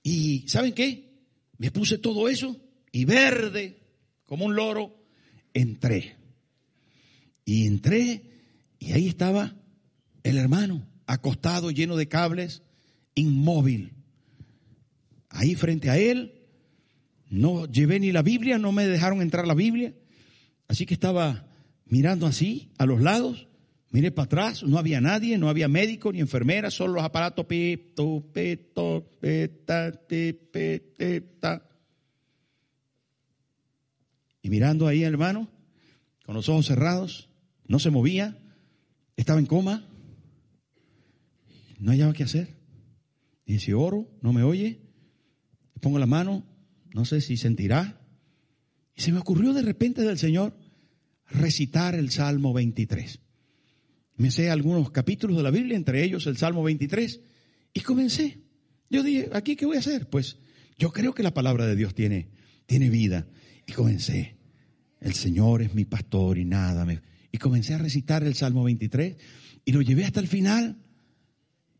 Y 0.02 0.48
¿saben 0.48 0.74
qué? 0.74 1.12
Me 1.58 1.72
puse 1.72 1.98
todo 1.98 2.30
eso 2.30 2.60
y 2.92 3.06
verde, 3.06 3.78
como 4.26 4.46
un 4.46 4.56
loro, 4.56 4.96
entré. 5.54 6.16
Y 7.46 7.68
entré 7.68 8.24
y 8.80 8.94
ahí 8.94 9.08
estaba 9.08 9.56
el 10.24 10.38
hermano, 10.38 10.88
acostado, 11.06 11.72
lleno 11.72 11.96
de 11.96 12.08
cables, 12.08 12.64
inmóvil. 13.16 13.94
Ahí 15.30 15.56
frente 15.56 15.90
a 15.90 15.98
él, 15.98 16.48
no 17.30 17.66
llevé 17.66 18.00
ni 18.00 18.12
la 18.12 18.24
Biblia, 18.24 18.58
no 18.58 18.72
me 18.72 18.88
dejaron 18.88 19.22
entrar 19.22 19.46
la 19.46 19.54
Biblia. 19.54 19.94
Así 20.68 20.86
que 20.86 20.94
estaba 20.94 21.48
mirando 21.90 22.26
así, 22.26 22.72
a 22.78 22.86
los 22.86 23.02
lados, 23.02 23.48
miré 23.92 24.12
para 24.12 24.26
atrás, 24.26 24.64
no 24.64 24.78
había 24.78 25.02
nadie, 25.02 25.38
no 25.38 25.50
había 25.50 25.68
médico 25.68 26.12
ni 26.12 26.20
enfermera, 26.20 26.72
solo 26.72 26.94
los 26.94 27.04
aparatos. 27.04 27.46
Y 34.42 34.50
mirando 34.50 34.88
ahí 34.88 35.04
hermano, 35.04 35.50
con 36.26 36.36
los 36.36 36.50
ojos 36.50 36.66
cerrados, 36.66 37.30
no 37.68 37.80
se 37.80 37.90
movía, 37.90 38.38
estaba 39.16 39.40
en 39.40 39.46
coma, 39.46 39.86
no 41.80 41.92
hallaba 41.92 42.14
qué 42.14 42.24
hacer. 42.24 42.56
Y 43.46 43.72
oro, 43.72 44.10
no 44.22 44.34
me 44.34 44.44
oye, 44.44 44.82
pongo 45.80 46.00
la 46.00 46.06
mano, 46.06 46.44
no 46.94 47.06
sé 47.06 47.22
si 47.22 47.38
sentirá. 47.38 48.02
Y 48.94 49.02
se 49.02 49.12
me 49.12 49.20
ocurrió 49.20 49.54
de 49.54 49.62
repente 49.62 50.02
del 50.02 50.18
Señor 50.18 50.54
recitar 51.30 51.96
el 51.96 52.10
Salmo 52.10 52.54
23. 52.54 53.20
Me 54.18 54.32
sé 54.32 54.50
algunos 54.50 54.92
capítulos 54.92 55.38
de 55.38 55.44
la 55.44 55.52
Biblia, 55.52 55.78
entre 55.78 56.04
ellos 56.04 56.26
el 56.28 56.38
Salmo 56.38 56.64
23, 56.64 57.22
y 57.74 57.80
comencé. 57.82 58.42
Yo 58.90 59.04
dije, 59.04 59.30
¿aquí 59.34 59.56
qué 59.56 59.66
voy 59.66 59.78
a 59.78 59.80
hacer? 59.80 60.10
Pues 60.10 60.38
yo 60.78 60.92
creo 60.92 61.14
que 61.14 61.24
la 61.24 61.34
palabra 61.34 61.66
de 61.66 61.76
Dios 61.76 61.94
tiene, 61.94 62.30
tiene 62.66 62.90
vida. 62.90 63.28
Y 63.66 63.74
comencé. 63.74 64.38
El 65.00 65.14
Señor 65.14 65.62
es 65.62 65.76
mi 65.76 65.86
pastor 65.86 66.38
y 66.38 66.46
nada 66.46 66.86
me... 66.86 67.02
Y 67.32 67.38
comencé 67.38 67.74
a 67.74 67.78
recitar 67.78 68.24
el 68.24 68.36
Salmo 68.36 68.64
23 68.64 69.18
y 69.66 69.72
lo 69.72 69.82
llevé 69.82 70.06
hasta 70.06 70.20
el 70.20 70.28
final. 70.28 70.78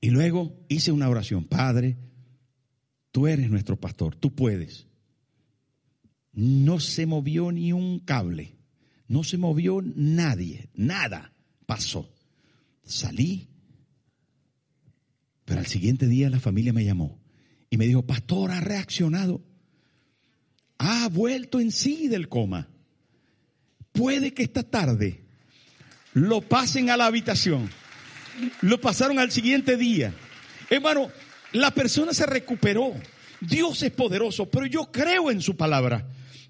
Y 0.02 0.10
luego 0.10 0.60
hice 0.68 0.92
una 0.92 1.10
oración. 1.10 1.46
Padre, 1.46 1.98
tú 3.12 3.28
eres 3.28 3.50
nuestro 3.50 3.80
pastor, 3.80 4.16
tú 4.16 4.36
puedes. 4.36 4.88
No 6.34 6.80
se 6.80 7.06
movió 7.06 7.52
ni 7.52 7.74
un 7.74 8.00
cable, 8.00 8.57
no 9.08 9.24
se 9.24 9.38
movió 9.38 9.82
nadie, 9.82 10.70
nada 10.74 11.34
pasó. 11.66 12.10
Salí, 12.84 13.48
pero 15.46 15.60
al 15.60 15.68
siguiente 15.68 16.08
día 16.08 16.30
la 16.30 16.40
familia 16.40 16.74
me 16.74 16.86
llamó 16.86 17.20
y 17.70 17.78
me 17.78 17.86
dijo, 17.86 18.06
pastor, 18.06 18.52
ha 18.52 18.62
reaccionado, 18.62 19.42
ha 20.78 21.08
vuelto 21.10 21.60
en 21.60 21.72
sí 21.72 22.08
del 22.08 22.30
coma. 22.30 22.68
Puede 23.92 24.34
que 24.34 24.44
esta 24.44 24.64
tarde 24.64 25.26
lo 26.14 26.42
pasen 26.42 26.90
a 26.90 26.98
la 26.98 27.06
habitación. 27.06 27.70
Lo 28.62 28.80
pasaron 28.80 29.20
al 29.20 29.32
siguiente 29.32 29.78
día. 29.78 30.14
Hermano, 30.70 31.10
la 31.54 31.72
persona 31.72 32.14
se 32.14 32.26
recuperó. 32.26 32.94
Dios 33.40 33.82
es 33.84 33.92
poderoso, 33.92 34.50
pero 34.50 34.66
yo 34.66 34.92
creo 34.92 35.32
en 35.32 35.42
su 35.42 35.56
palabra. 35.56 36.08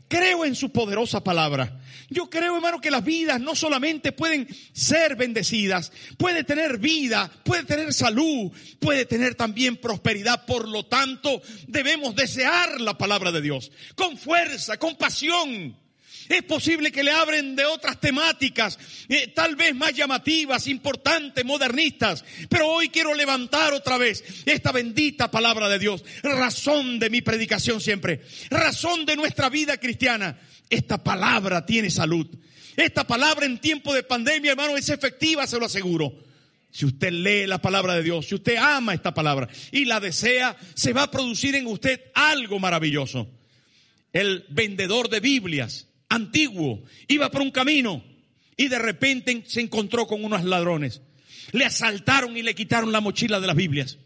Creo 0.07 0.45
en 0.45 0.55
su 0.55 0.71
poderosa 0.71 1.21
palabra. 1.23 1.81
Yo 2.09 2.29
creo, 2.29 2.55
hermano, 2.55 2.79
que 2.79 2.91
las 2.91 3.03
vidas 3.03 3.41
no 3.41 3.55
solamente 3.55 4.13
pueden 4.13 4.47
ser 4.71 5.17
bendecidas, 5.17 5.91
puede 6.17 6.45
tener 6.45 6.77
vida, 6.77 7.29
puede 7.43 7.63
tener 7.63 7.93
salud, 7.93 8.51
puede 8.79 9.05
tener 9.05 9.35
también 9.35 9.75
prosperidad. 9.77 10.45
Por 10.45 10.67
lo 10.67 10.85
tanto, 10.85 11.41
debemos 11.67 12.15
desear 12.15 12.79
la 12.79 12.97
palabra 12.97 13.31
de 13.31 13.41
Dios 13.41 13.71
con 13.95 14.17
fuerza, 14.17 14.77
con 14.77 14.95
pasión. 14.95 15.86
Es 16.29 16.43
posible 16.43 16.91
que 16.91 17.03
le 17.03 17.11
abren 17.11 17.55
de 17.55 17.65
otras 17.65 17.99
temáticas, 17.99 18.77
eh, 19.07 19.31
tal 19.33 19.55
vez 19.55 19.73
más 19.73 19.93
llamativas, 19.93 20.67
importantes, 20.67 21.45
modernistas. 21.45 22.25
Pero 22.49 22.67
hoy 22.67 22.89
quiero 22.89 23.13
levantar 23.13 23.73
otra 23.73 23.97
vez 23.97 24.23
esta 24.45 24.71
bendita 24.71 25.31
palabra 25.31 25.69
de 25.69 25.79
Dios. 25.79 26.03
Razón 26.23 26.99
de 26.99 27.09
mi 27.09 27.21
predicación 27.21 27.79
siempre. 27.79 28.21
Razón 28.49 29.05
de 29.05 29.15
nuestra 29.15 29.49
vida 29.49 29.77
cristiana. 29.77 30.37
Esta 30.69 31.01
palabra 31.01 31.65
tiene 31.65 31.89
salud. 31.89 32.27
Esta 32.75 33.07
palabra 33.07 33.45
en 33.45 33.59
tiempo 33.59 33.93
de 33.93 34.03
pandemia, 34.03 34.51
hermano, 34.51 34.75
es 34.75 34.89
efectiva, 34.89 35.47
se 35.47 35.57
lo 35.57 35.65
aseguro. 35.65 36.13
Si 36.69 36.85
usted 36.85 37.11
lee 37.11 37.47
la 37.47 37.59
palabra 37.59 37.95
de 37.95 38.03
Dios, 38.03 38.27
si 38.27 38.35
usted 38.35 38.57
ama 38.57 38.93
esta 38.93 39.13
palabra 39.13 39.47
y 39.71 39.85
la 39.85 39.99
desea, 39.99 40.55
se 40.75 40.93
va 40.93 41.03
a 41.03 41.11
producir 41.11 41.55
en 41.55 41.65
usted 41.67 42.01
algo 42.13 42.59
maravilloso. 42.59 43.31
El 44.11 44.45
vendedor 44.49 45.09
de 45.09 45.19
Biblias 45.19 45.86
antiguo, 46.09 46.83
iba 47.07 47.29
por 47.31 47.41
un 47.41 47.51
camino 47.51 48.03
y 48.55 48.67
de 48.67 48.79
repente 48.79 49.43
se 49.45 49.61
encontró 49.61 50.07
con 50.07 50.23
unos 50.23 50.43
ladrones. 50.43 51.01
Le 51.51 51.65
asaltaron 51.65 52.35
y 52.35 52.43
le 52.43 52.55
quitaron 52.55 52.91
la 52.91 53.01
mochila 53.01 53.39
de 53.39 53.47
las 53.47 53.55
Biblias. 53.55 53.99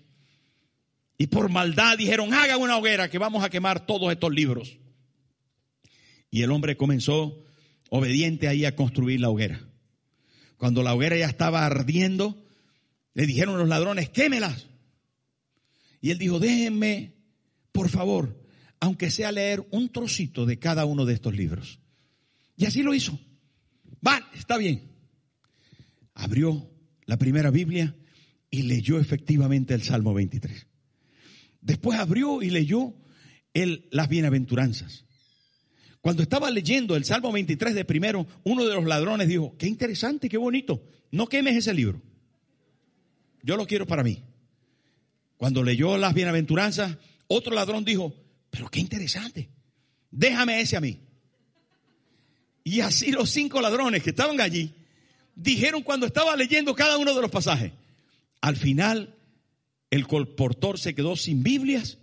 Y 1.18 1.28
por 1.28 1.50
maldad 1.50 1.98
dijeron, 1.98 2.34
haga 2.34 2.58
una 2.58 2.78
hoguera 2.78 3.10
que 3.10 3.18
vamos 3.18 3.44
a 3.44 3.50
quemar 3.50 3.86
todos 3.86 4.12
estos 4.12 4.34
libros. 4.34 4.78
Y 6.30 6.44
el 6.44 6.52
hombre 6.52 6.78
comenzó 6.78 7.44
obediente 7.90 8.48
ahí 8.48 8.66
a 8.66 8.76
construir 8.76 9.20
la 9.20 9.30
hoguera. 9.30 9.68
Cuando 10.58 10.82
la 10.82 10.94
hoguera 10.94 11.18
ya 11.18 11.28
estaba 11.28 11.66
ardiendo, 11.66 12.46
le 13.14 13.26
dijeron 13.26 13.58
los 13.58 13.68
ladrones, 13.68 14.10
quémelas. 14.10 14.68
Y 16.02 16.12
él 16.12 16.18
dijo, 16.18 16.40
déjenme, 16.40 17.14
por 17.72 17.90
favor, 17.90 18.42
aunque 18.80 19.12
sea 19.12 19.32
leer 19.32 19.66
un 19.72 19.92
trocito 19.92 20.46
de 20.46 20.58
cada 20.58 20.86
uno 20.86 21.06
de 21.06 21.14
estos 21.14 21.36
libros. 21.36 21.81
Y 22.62 22.66
así 22.68 22.84
lo 22.84 22.94
hizo. 22.94 23.20
Vale, 24.02 24.24
está 24.36 24.56
bien. 24.56 24.84
Abrió 26.14 26.70
la 27.08 27.18
primera 27.18 27.50
Biblia 27.50 27.96
y 28.52 28.62
leyó 28.62 29.00
efectivamente 29.00 29.74
el 29.74 29.82
Salmo 29.82 30.14
23. 30.14 30.68
Después 31.60 31.98
abrió 31.98 32.44
y 32.44 32.52
leyó 32.52 32.94
el, 33.56 33.88
las 33.90 34.10
bienaventuranzas. 34.10 35.06
Cuando 36.02 36.22
estaba 36.22 36.52
leyendo 36.52 36.96
el 36.96 37.04
Salmo 37.04 37.32
23 37.32 37.74
de 37.74 37.84
primero, 37.84 38.28
uno 38.44 38.64
de 38.64 38.76
los 38.76 38.86
ladrones 38.86 39.28
dijo, 39.28 39.58
qué 39.58 39.66
interesante, 39.66 40.30
qué 40.30 40.38
bonito, 40.38 40.84
no 41.10 41.26
quemes 41.26 41.56
ese 41.56 41.74
libro. 41.74 42.00
Yo 43.42 43.58
lo 43.58 43.66
quiero 43.66 43.88
para 43.88 44.04
mí. 44.04 44.22
Cuando 45.36 45.64
leyó 45.64 45.98
las 45.98 46.14
bienaventuranzas, 46.14 46.96
otro 47.26 47.56
ladrón 47.56 47.84
dijo, 47.84 48.14
pero 48.52 48.70
qué 48.70 48.80
interesante, 48.80 49.50
déjame 50.12 50.62
ese 50.62 50.78
a 50.78 50.82
mí. 50.82 51.00
Y 52.72 52.80
así 52.80 53.12
los 53.12 53.30
cinco 53.30 53.60
ladrones 53.60 54.02
que 54.02 54.12
estaban 54.12 54.40
allí 54.40 54.74
dijeron 55.36 55.84
cuando 55.84 56.06
estaba 56.06 56.38
leyendo 56.38 56.74
cada 56.74 56.98
uno 56.98 57.14
de 57.14 57.22
los 57.22 57.30
pasajes? 57.30 57.74
Al 58.40 58.56
final, 58.56 59.14
el 59.90 60.08
colportor 60.08 60.80
se 60.80 60.96
quedó 60.96 61.18
sin 61.18 61.44
Biblias, 61.44 61.98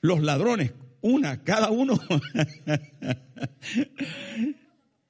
los 0.00 0.20
ladrones, 0.20 0.72
una, 1.00 1.44
cada 1.44 1.70
uno. 1.70 1.94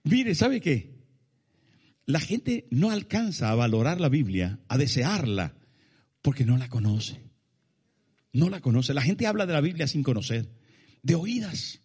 Mire, 0.04 0.34
¿sabe 0.34 0.60
qué? 0.60 0.92
La 2.04 2.20
gente 2.20 2.66
no 2.68 2.90
alcanza 2.90 3.48
a 3.48 3.54
valorar 3.54 4.02
la 4.02 4.10
Biblia, 4.10 4.58
a 4.68 4.76
desearla, 4.76 5.54
porque 6.20 6.44
no 6.44 6.58
la 6.58 6.68
conoce. 6.68 7.22
No 8.34 8.50
la 8.50 8.60
conoce. 8.60 8.92
La 8.92 9.00
gente 9.00 9.26
habla 9.26 9.46
de 9.46 9.54
la 9.54 9.62
Biblia 9.62 9.86
sin 9.86 10.02
conocer, 10.02 10.50
de 11.02 11.14
oídas. 11.14 11.80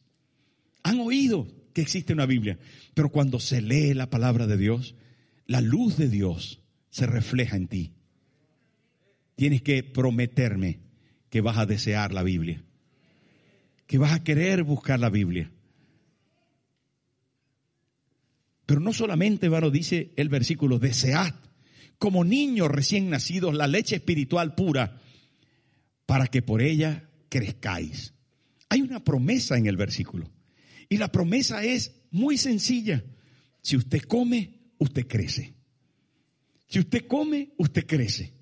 Han 0.84 1.00
oído 1.00 1.59
que 1.74 1.82
existe 1.82 2.14
una 2.14 2.26
Biblia, 2.26 2.58
pero 2.94 3.10
cuando 3.10 3.40
se 3.40 3.62
lee 3.62 3.94
la 3.94 4.10
palabra 4.10 4.48
de 4.48 4.58
Dios, 4.58 4.96
la 5.46 5.62
luz 5.62 5.98
de 5.98 6.10
Dios 6.10 6.62
se 6.90 7.06
refleja 7.06 7.56
en 7.56 7.68
ti. 7.68 7.94
Tienes 9.36 9.62
que 9.62 9.84
prometerme 9.84 10.80
que 11.30 11.42
vas 11.42 11.58
a 11.58 11.66
desear 11.66 12.14
la 12.14 12.24
Biblia, 12.24 12.64
que 13.88 13.98
vas 13.98 14.14
a 14.14 14.24
querer 14.24 14.64
buscar 14.64 15.00
la 15.00 15.10
Biblia. 15.10 15.52
Pero 18.66 18.82
no 18.82 18.94
solamente, 18.94 19.48
hermano, 19.48 19.72
dice 19.72 20.12
el 20.16 20.30
versículo, 20.30 20.78
desead 20.78 21.34
como 21.98 22.24
niños 22.24 22.70
recién 22.70 23.10
nacidos 23.10 23.54
la 23.54 23.68
leche 23.68 23.98
espiritual 23.98 24.56
pura 24.56 25.02
para 26.06 26.28
que 26.28 26.42
por 26.42 26.62
ella 26.62 27.10
crezcáis. 27.30 28.14
Hay 28.70 28.82
una 28.82 29.04
promesa 29.04 29.58
en 29.58 29.68
el 29.68 29.78
versículo. 29.78 30.30
Y 30.90 30.98
la 30.98 31.12
promesa 31.12 31.64
es 31.64 31.94
muy 32.12 32.38
sencilla. 32.38 33.04
Si 33.62 33.78
usted 33.78 34.02
come, 34.02 34.60
usted 34.80 35.08
crece. 35.08 35.54
Si 36.68 36.80
usted 36.80 37.06
come, 37.08 37.50
usted 37.58 37.86
crece. 37.86 38.34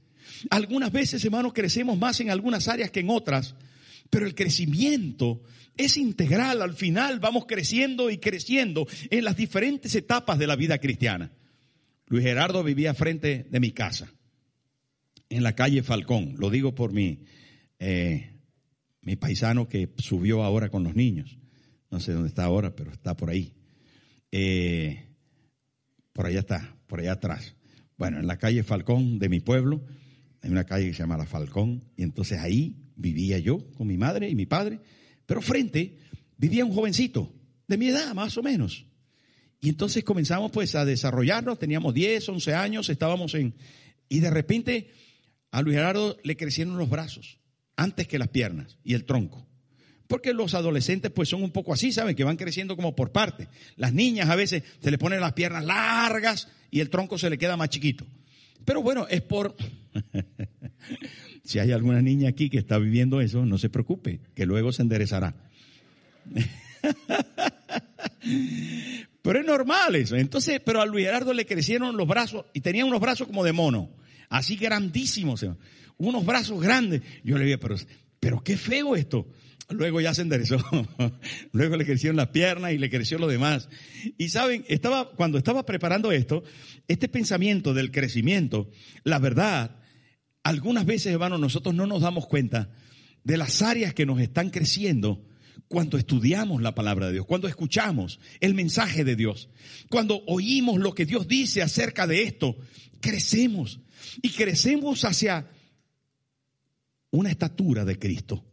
Algunas 0.50 0.92
veces, 0.92 1.24
hermanos, 1.26 1.54
crecemos 1.54 1.98
más 1.98 2.20
en 2.22 2.30
algunas 2.30 2.68
áreas 2.68 2.92
que 2.92 3.02
en 3.02 3.10
otras, 3.10 3.56
pero 4.10 4.26
el 4.26 4.36
crecimiento 4.36 5.44
es 5.76 5.98
integral. 5.98 6.62
Al 6.62 6.74
final 6.74 7.20
vamos 7.20 7.46
creciendo 7.46 8.10
y 8.10 8.18
creciendo 8.18 8.88
en 9.10 9.24
las 9.24 9.36
diferentes 9.36 9.96
etapas 9.96 10.40
de 10.40 10.48
la 10.48 10.56
vida 10.56 10.78
cristiana. 10.80 11.32
Luis 12.08 12.24
Gerardo 12.24 12.64
vivía 12.64 12.94
frente 12.94 13.48
de 13.50 13.60
mi 13.60 13.72
casa, 13.72 14.14
en 15.30 15.44
la 15.44 15.56
calle 15.56 15.84
Falcón. 15.84 16.36
Lo 16.38 16.50
digo 16.50 16.74
por 16.74 16.94
mi, 16.94 17.20
eh, 17.80 18.32
mi 19.02 19.18
paisano 19.18 19.68
que 19.68 19.90
subió 19.98 20.44
ahora 20.44 20.70
con 20.70 20.84
los 20.84 20.96
niños. 20.96 21.38
No 21.90 22.00
sé 22.00 22.14
dónde 22.14 22.30
está 22.30 22.44
ahora, 22.44 22.76
pero 22.76 22.92
está 22.92 23.16
por 23.16 23.30
ahí. 23.30 23.54
Eh, 24.32 25.08
por 26.14 26.26
allá 26.26 26.40
está, 26.40 26.76
por 26.88 27.00
allá 27.00 27.14
atrás. 27.14 27.56
Bueno, 27.98 28.20
en 28.20 28.28
la 28.28 28.38
calle 28.38 28.64
Falcón 28.64 29.20
de 29.20 29.30
mi 29.30 29.40
pueblo, 29.40 29.84
hay 30.42 30.52
una 30.52 30.66
calle 30.66 30.88
que 30.88 30.94
se 30.94 31.00
llama 31.00 31.18
La 31.18 31.26
Falcón, 31.26 31.84
y 31.96 32.04
entonces 32.04 32.40
ahí 32.40 32.76
vivía 32.96 33.40
yo 33.40 33.72
con 33.76 33.88
mi 33.88 33.98
madre 33.98 34.30
y 34.30 34.36
mi 34.36 34.46
padre, 34.46 34.80
pero 35.26 35.42
frente 35.42 35.98
vivía 36.38 36.66
un 36.66 36.74
jovencito 36.74 37.34
de 37.68 37.78
mi 37.78 37.88
edad, 37.88 38.14
más 38.14 38.38
o 38.38 38.44
menos. 38.44 38.86
Y 39.60 39.70
entonces 39.70 40.04
comenzamos 40.04 40.52
pues 40.52 40.76
a 40.76 40.86
desarrollarnos, 40.86 41.58
teníamos 41.58 41.94
10, 41.94 42.30
11 42.30 42.54
años, 42.54 42.90
estábamos 42.90 43.34
en... 43.34 43.56
Y 44.10 44.20
de 44.20 44.30
repente 44.30 44.92
a 45.52 45.62
Luis 45.62 45.76
Gerardo 45.76 46.18
le 46.24 46.38
crecieron 46.38 46.78
los 46.78 46.90
brazos, 46.90 47.40
antes 47.76 48.08
que 48.08 48.20
las 48.20 48.30
piernas 48.30 48.78
y 48.84 48.94
el 48.94 49.06
tronco. 49.06 49.47
Porque 50.08 50.34
los 50.34 50.54
adolescentes 50.54 51.12
pues 51.12 51.30
son 51.30 51.44
un 51.44 51.52
poco 51.52 51.74
así, 51.74 51.92
¿saben? 51.92 52.16
Que 52.16 52.24
van 52.24 52.38
creciendo 52.38 52.76
como 52.76 52.96
por 52.96 53.12
parte. 53.12 53.48
Las 53.76 53.94
niñas 53.94 54.30
a 54.30 54.36
veces 54.36 54.64
se 54.82 54.92
le 54.92 54.98
ponen 54.98 55.20
las 55.20 55.34
piernas 55.34 55.66
largas 55.66 56.48
y 56.72 56.80
el 56.80 56.90
tronco 56.90 57.18
se 57.18 57.30
le 57.30 57.38
queda 57.38 57.58
más 57.58 57.70
chiquito. 57.70 58.06
Pero 58.66 58.82
bueno, 58.82 59.06
es 59.10 59.22
por... 59.22 59.56
si 61.44 61.60
hay 61.60 61.72
alguna 61.72 62.02
niña 62.02 62.30
aquí 62.30 62.50
que 62.50 62.58
está 62.58 62.78
viviendo 62.78 63.22
eso, 63.22 63.46
no 63.46 63.58
se 63.58 63.70
preocupe, 63.70 64.20
que 64.36 64.46
luego 64.46 64.72
se 64.72 64.82
enderezará. 64.82 65.36
pero 69.22 69.40
es 69.40 69.46
normal 69.46 69.96
eso. 69.96 70.16
Entonces, 70.16 70.62
pero 70.64 70.82
a 70.82 70.86
Luis 70.86 71.06
Gerardo 71.06 71.34
le 71.34 71.46
crecieron 71.46 71.98
los 71.98 72.08
brazos 72.08 72.46
y 72.54 72.62
tenía 72.62 72.86
unos 72.86 73.00
brazos 73.00 73.28
como 73.28 73.44
de 73.44 73.54
mono, 73.54 73.90
así 74.30 74.56
grandísimos, 74.56 75.46
unos 75.98 76.26
brazos 76.26 76.62
grandes. 76.62 77.02
Yo 77.24 77.38
le 77.38 77.46
dije, 77.46 77.58
pero, 77.58 77.76
pero 78.20 78.44
qué 78.44 78.58
feo 78.58 78.96
esto. 78.96 79.28
Luego 79.70 80.00
ya 80.00 80.14
se 80.14 80.22
enderezó. 80.22 80.58
Luego 81.52 81.76
le 81.76 81.86
crecieron 81.86 82.16
las 82.16 82.30
piernas 82.30 82.72
y 82.72 82.78
le 82.78 82.90
creció 82.90 83.20
lo 83.20 83.28
demás. 83.28 83.68
Y 84.18 84.30
saben, 84.30 84.66
estaba, 84.70 85.10
cuando 85.12 85.38
estaba 85.38 85.66
preparando 85.66 86.12
esto, 86.12 86.44
este 86.88 87.10
pensamiento 87.10 87.74
del 87.74 87.92
crecimiento, 87.92 88.70
la 89.04 89.20
verdad, 89.20 89.76
algunas 90.44 90.86
veces, 90.86 91.12
hermano, 91.12 91.38
nosotros 91.38 91.76
no 91.76 91.86
nos 91.86 92.02
damos 92.02 92.28
cuenta 92.28 92.70
de 93.24 93.38
las 93.38 93.62
áreas 93.62 93.94
que 93.94 94.06
nos 94.06 94.22
están 94.22 94.52
creciendo 94.52 95.26
cuando 95.68 95.98
estudiamos 95.98 96.62
la 96.62 96.74
palabra 96.74 97.08
de 97.08 97.14
Dios, 97.14 97.26
cuando 97.26 97.50
escuchamos 97.50 98.22
el 98.40 98.54
mensaje 98.54 99.04
de 99.04 99.18
Dios, 99.18 99.50
cuando 99.90 100.24
oímos 100.28 100.80
lo 100.80 100.94
que 100.94 101.06
Dios 101.06 101.28
dice 101.28 101.62
acerca 101.62 102.08
de 102.08 102.24
esto, 102.24 102.56
crecemos 103.02 103.82
y 104.22 104.30
crecemos 104.30 105.04
hacia 105.04 105.50
una 107.12 107.30
estatura 107.30 107.84
de 107.84 108.00
Cristo 108.00 108.47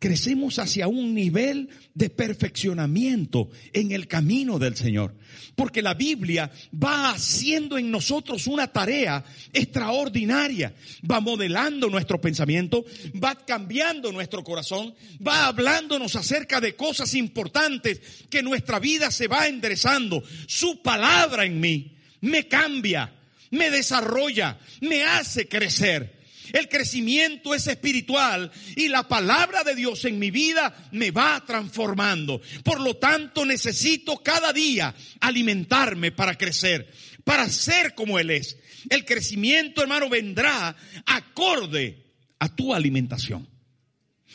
crecemos 0.00 0.58
hacia 0.58 0.88
un 0.88 1.14
nivel 1.14 1.68
de 1.94 2.08
perfeccionamiento 2.08 3.50
en 3.74 3.92
el 3.92 4.08
camino 4.08 4.58
del 4.58 4.74
Señor. 4.74 5.14
Porque 5.54 5.82
la 5.82 5.92
Biblia 5.92 6.50
va 6.82 7.10
haciendo 7.10 7.76
en 7.76 7.90
nosotros 7.90 8.46
una 8.46 8.66
tarea 8.66 9.22
extraordinaria. 9.52 10.74
Va 11.08 11.20
modelando 11.20 11.90
nuestro 11.90 12.18
pensamiento, 12.18 12.84
va 13.22 13.34
cambiando 13.34 14.10
nuestro 14.10 14.42
corazón, 14.42 14.94
va 15.24 15.46
hablándonos 15.46 16.16
acerca 16.16 16.62
de 16.62 16.74
cosas 16.74 17.14
importantes 17.14 18.00
que 18.30 18.42
nuestra 18.42 18.80
vida 18.80 19.10
se 19.10 19.28
va 19.28 19.48
enderezando. 19.48 20.24
Su 20.46 20.80
palabra 20.80 21.44
en 21.44 21.60
mí 21.60 21.92
me 22.22 22.48
cambia, 22.48 23.12
me 23.50 23.70
desarrolla, 23.70 24.58
me 24.80 25.04
hace 25.04 25.46
crecer. 25.46 26.19
El 26.52 26.68
crecimiento 26.68 27.54
es 27.54 27.66
espiritual 27.66 28.50
y 28.76 28.88
la 28.88 29.06
palabra 29.06 29.62
de 29.62 29.74
Dios 29.74 30.04
en 30.04 30.18
mi 30.18 30.30
vida 30.30 30.88
me 30.92 31.10
va 31.10 31.42
transformando. 31.46 32.40
Por 32.64 32.80
lo 32.80 32.96
tanto, 32.96 33.44
necesito 33.44 34.18
cada 34.22 34.52
día 34.52 34.94
alimentarme 35.20 36.12
para 36.12 36.36
crecer, 36.36 36.92
para 37.24 37.48
ser 37.48 37.94
como 37.94 38.18
Él 38.18 38.30
es. 38.30 38.56
El 38.88 39.04
crecimiento, 39.04 39.82
hermano, 39.82 40.08
vendrá 40.08 40.76
acorde 41.06 42.04
a 42.38 42.48
tu 42.48 42.74
alimentación. 42.74 43.48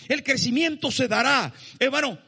El 0.07 0.23
crecimiento 0.23 0.91
se 0.91 1.07
dará, 1.07 1.53
hermano, 1.79 2.19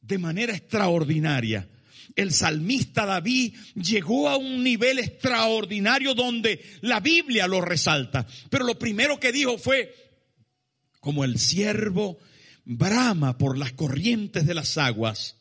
de 0.00 0.18
manera 0.18 0.54
extraordinaria 0.54 1.68
el 2.16 2.32
salmista 2.32 3.06
David 3.06 3.54
llegó 3.74 4.28
a 4.28 4.36
un 4.36 4.62
nivel 4.62 4.98
extraordinario 4.98 6.14
donde 6.14 6.64
la 6.80 7.00
Biblia 7.00 7.46
lo 7.46 7.60
resalta. 7.60 8.26
Pero 8.48 8.64
lo 8.64 8.78
primero 8.78 9.18
que 9.20 9.32
dijo 9.32 9.58
fue, 9.58 9.94
como 11.00 11.24
el 11.24 11.38
siervo 11.38 12.18
brama 12.64 13.38
por 13.38 13.58
las 13.58 13.72
corrientes 13.72 14.46
de 14.46 14.54
las 14.54 14.78
aguas, 14.78 15.36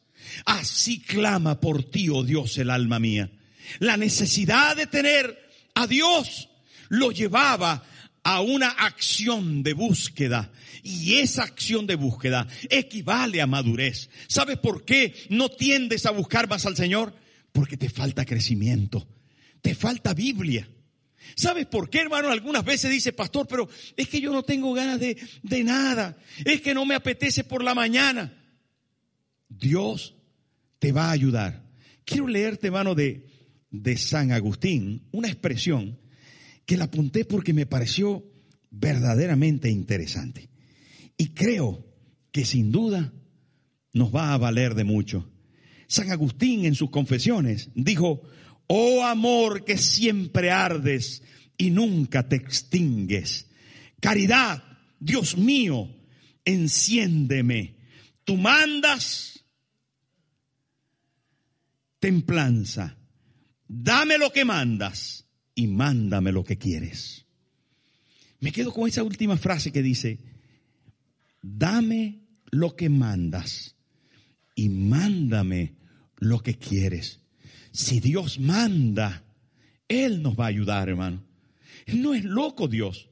así 0.45 0.99
clama 1.01 1.59
por 1.59 1.83
ti, 1.83 2.09
oh 2.09 2.23
Dios, 2.23 2.57
el 2.57 2.69
alma 2.69 2.99
mía. 2.99 3.31
La 3.79 3.97
necesidad 3.97 4.75
de 4.75 4.87
tener 4.87 5.49
a 5.75 5.87
Dios 5.87 6.49
lo 6.89 7.11
llevaba 7.11 7.83
a 8.23 8.41
una 8.41 8.69
acción 8.69 9.63
de 9.63 9.73
búsqueda. 9.73 10.51
Y 10.83 11.15
esa 11.15 11.43
acción 11.43 11.87
de 11.87 11.95
búsqueda 11.95 12.47
equivale 12.69 13.41
a 13.41 13.47
madurez. 13.47 14.09
¿Sabes 14.27 14.57
por 14.57 14.85
qué 14.85 15.13
no 15.29 15.49
tiendes 15.49 16.05
a 16.05 16.11
buscar 16.11 16.47
más 16.47 16.65
al 16.65 16.75
Señor? 16.75 17.13
Porque 17.51 17.77
te 17.77 17.89
falta 17.89 18.25
crecimiento, 18.25 19.07
te 19.61 19.75
falta 19.75 20.13
Biblia. 20.13 20.69
¿Sabes 21.35 21.65
por 21.65 21.89
qué, 21.89 21.99
hermano? 21.99 22.29
Algunas 22.29 22.63
veces 22.65 22.91
dice, 22.91 23.13
pastor, 23.13 23.47
pero 23.47 23.69
es 23.95 24.07
que 24.07 24.21
yo 24.21 24.31
no 24.31 24.43
tengo 24.43 24.73
ganas 24.73 24.99
de, 24.99 25.17
de 25.43 25.63
nada. 25.63 26.17
Es 26.43 26.61
que 26.61 26.73
no 26.73 26.85
me 26.85 26.95
apetece 26.95 27.43
por 27.43 27.63
la 27.63 27.75
mañana. 27.75 28.33
Dios 29.47 30.15
te 30.79 30.91
va 30.91 31.09
a 31.09 31.11
ayudar. 31.11 31.63
Quiero 32.05 32.27
leerte, 32.27 32.67
hermano, 32.67 32.95
de, 32.95 33.27
de 33.69 33.97
San 33.97 34.31
Agustín, 34.31 35.07
una 35.11 35.27
expresión 35.27 35.99
que 36.69 36.77
la 36.77 36.83
apunté 36.83 37.25
porque 37.25 37.51
me 37.51 37.65
pareció 37.65 38.23
verdaderamente 38.69 39.71
interesante. 39.71 40.51
Y 41.17 41.29
creo 41.29 41.83
que 42.31 42.45
sin 42.45 42.71
duda 42.71 43.11
nos 43.91 44.13
va 44.13 44.35
a 44.35 44.37
valer 44.37 44.75
de 44.75 44.83
mucho. 44.83 45.27
San 45.87 46.11
Agustín 46.11 46.65
en 46.65 46.75
sus 46.75 46.91
confesiones 46.91 47.71
dijo, 47.73 48.21
oh 48.67 49.03
amor 49.03 49.65
que 49.65 49.79
siempre 49.79 50.51
ardes 50.51 51.23
y 51.57 51.71
nunca 51.71 52.29
te 52.29 52.35
extingues. 52.35 53.49
Caridad, 53.99 54.63
Dios 54.99 55.39
mío, 55.39 55.89
enciéndeme. 56.45 57.77
Tú 58.23 58.37
mandas 58.37 59.43
templanza. 61.97 62.95
dame 63.67 64.19
lo 64.19 64.31
que 64.31 64.45
mandas 64.45 65.25
y 65.59 65.67
mándame 65.67 66.31
lo 66.31 66.45
que 66.45 66.57
quieres. 66.57 67.25
Me 68.39 68.53
quedo 68.53 68.71
con 68.71 68.87
esa 68.87 69.03
última 69.03 69.35
frase 69.35 69.73
que 69.73 69.83
dice, 69.83 70.17
dame 71.41 72.21
lo 72.49 72.77
que 72.77 72.87
mandas 72.87 73.75
y 74.55 74.69
mándame 74.69 75.75
lo 76.15 76.41
que 76.41 76.57
quieres. 76.57 77.19
Si 77.73 77.99
Dios 77.99 78.39
manda, 78.39 79.25
Él 79.89 80.21
nos 80.21 80.39
va 80.39 80.45
a 80.45 80.47
ayudar, 80.47 80.87
hermano. 80.87 81.25
No 81.87 82.13
es 82.13 82.23
loco 82.23 82.69
Dios. 82.69 83.09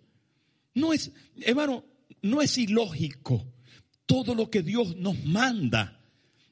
No 0.73 0.93
es, 0.93 1.11
hermano, 1.41 1.83
no 2.21 2.41
es 2.41 2.57
ilógico 2.57 3.45
todo 4.05 4.33
lo 4.35 4.49
que 4.49 4.63
Dios 4.63 4.95
nos 4.95 5.21
manda. 5.25 5.96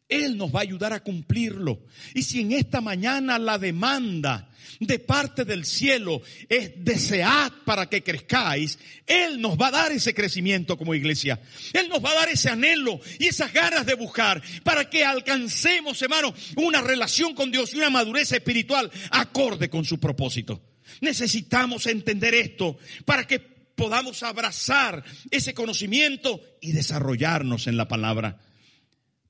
Él 0.08 0.38
nos 0.38 0.54
va 0.54 0.60
a 0.60 0.64
ayudar 0.64 0.94
a 0.94 1.02
cumplirlo. 1.02 1.82
Y 2.14 2.24
si 2.24 2.42
en 2.42 2.52
esta 2.52 2.80
mañana 2.80 3.40
la 3.40 3.58
demanda 3.58 4.50
de 4.80 5.00
parte 5.00 5.46
del 5.46 5.66
cielo 5.66 6.22
es 6.48 6.72
desead 6.78 7.52
para 7.66 7.88
que 7.90 8.04
crezcáis, 8.04 8.78
Él 9.08 9.42
nos 9.42 9.60
va 9.60 9.68
a 9.68 9.72
dar 9.72 9.92
ese 9.92 10.14
crecimiento 10.14 10.78
como 10.78 10.94
iglesia. 10.94 11.42
Él 11.74 11.90
nos 11.90 12.04
va 12.04 12.12
a 12.12 12.16
dar 12.16 12.30
ese 12.30 12.50
anhelo 12.50 13.00
y 13.20 13.26
esas 13.26 13.52
ganas 13.52 13.86
de 13.86 13.96
buscar 13.96 14.42
para 14.64 14.90
que 14.90 15.04
alcancemos, 15.04 16.00
hermano, 16.02 16.34
una 16.56 16.82
relación 16.82 17.34
con 17.34 17.52
Dios 17.52 17.74
y 17.74 17.78
una 17.78 17.90
madurez 17.90 18.32
espiritual 18.32 18.92
acorde 19.10 19.70
con 19.70 19.86
su 19.86 20.00
propósito. 20.00 20.62
Necesitamos 21.02 21.88
entender 21.88 22.36
esto 22.36 22.78
para 23.06 23.26
que 23.26 23.40
podamos 23.40 24.22
abrazar 24.22 25.04
ese 25.32 25.54
conocimiento 25.56 26.42
y 26.62 26.74
desarrollarnos 26.74 27.68
en 27.68 27.76
la 27.76 27.88
palabra 27.88 28.45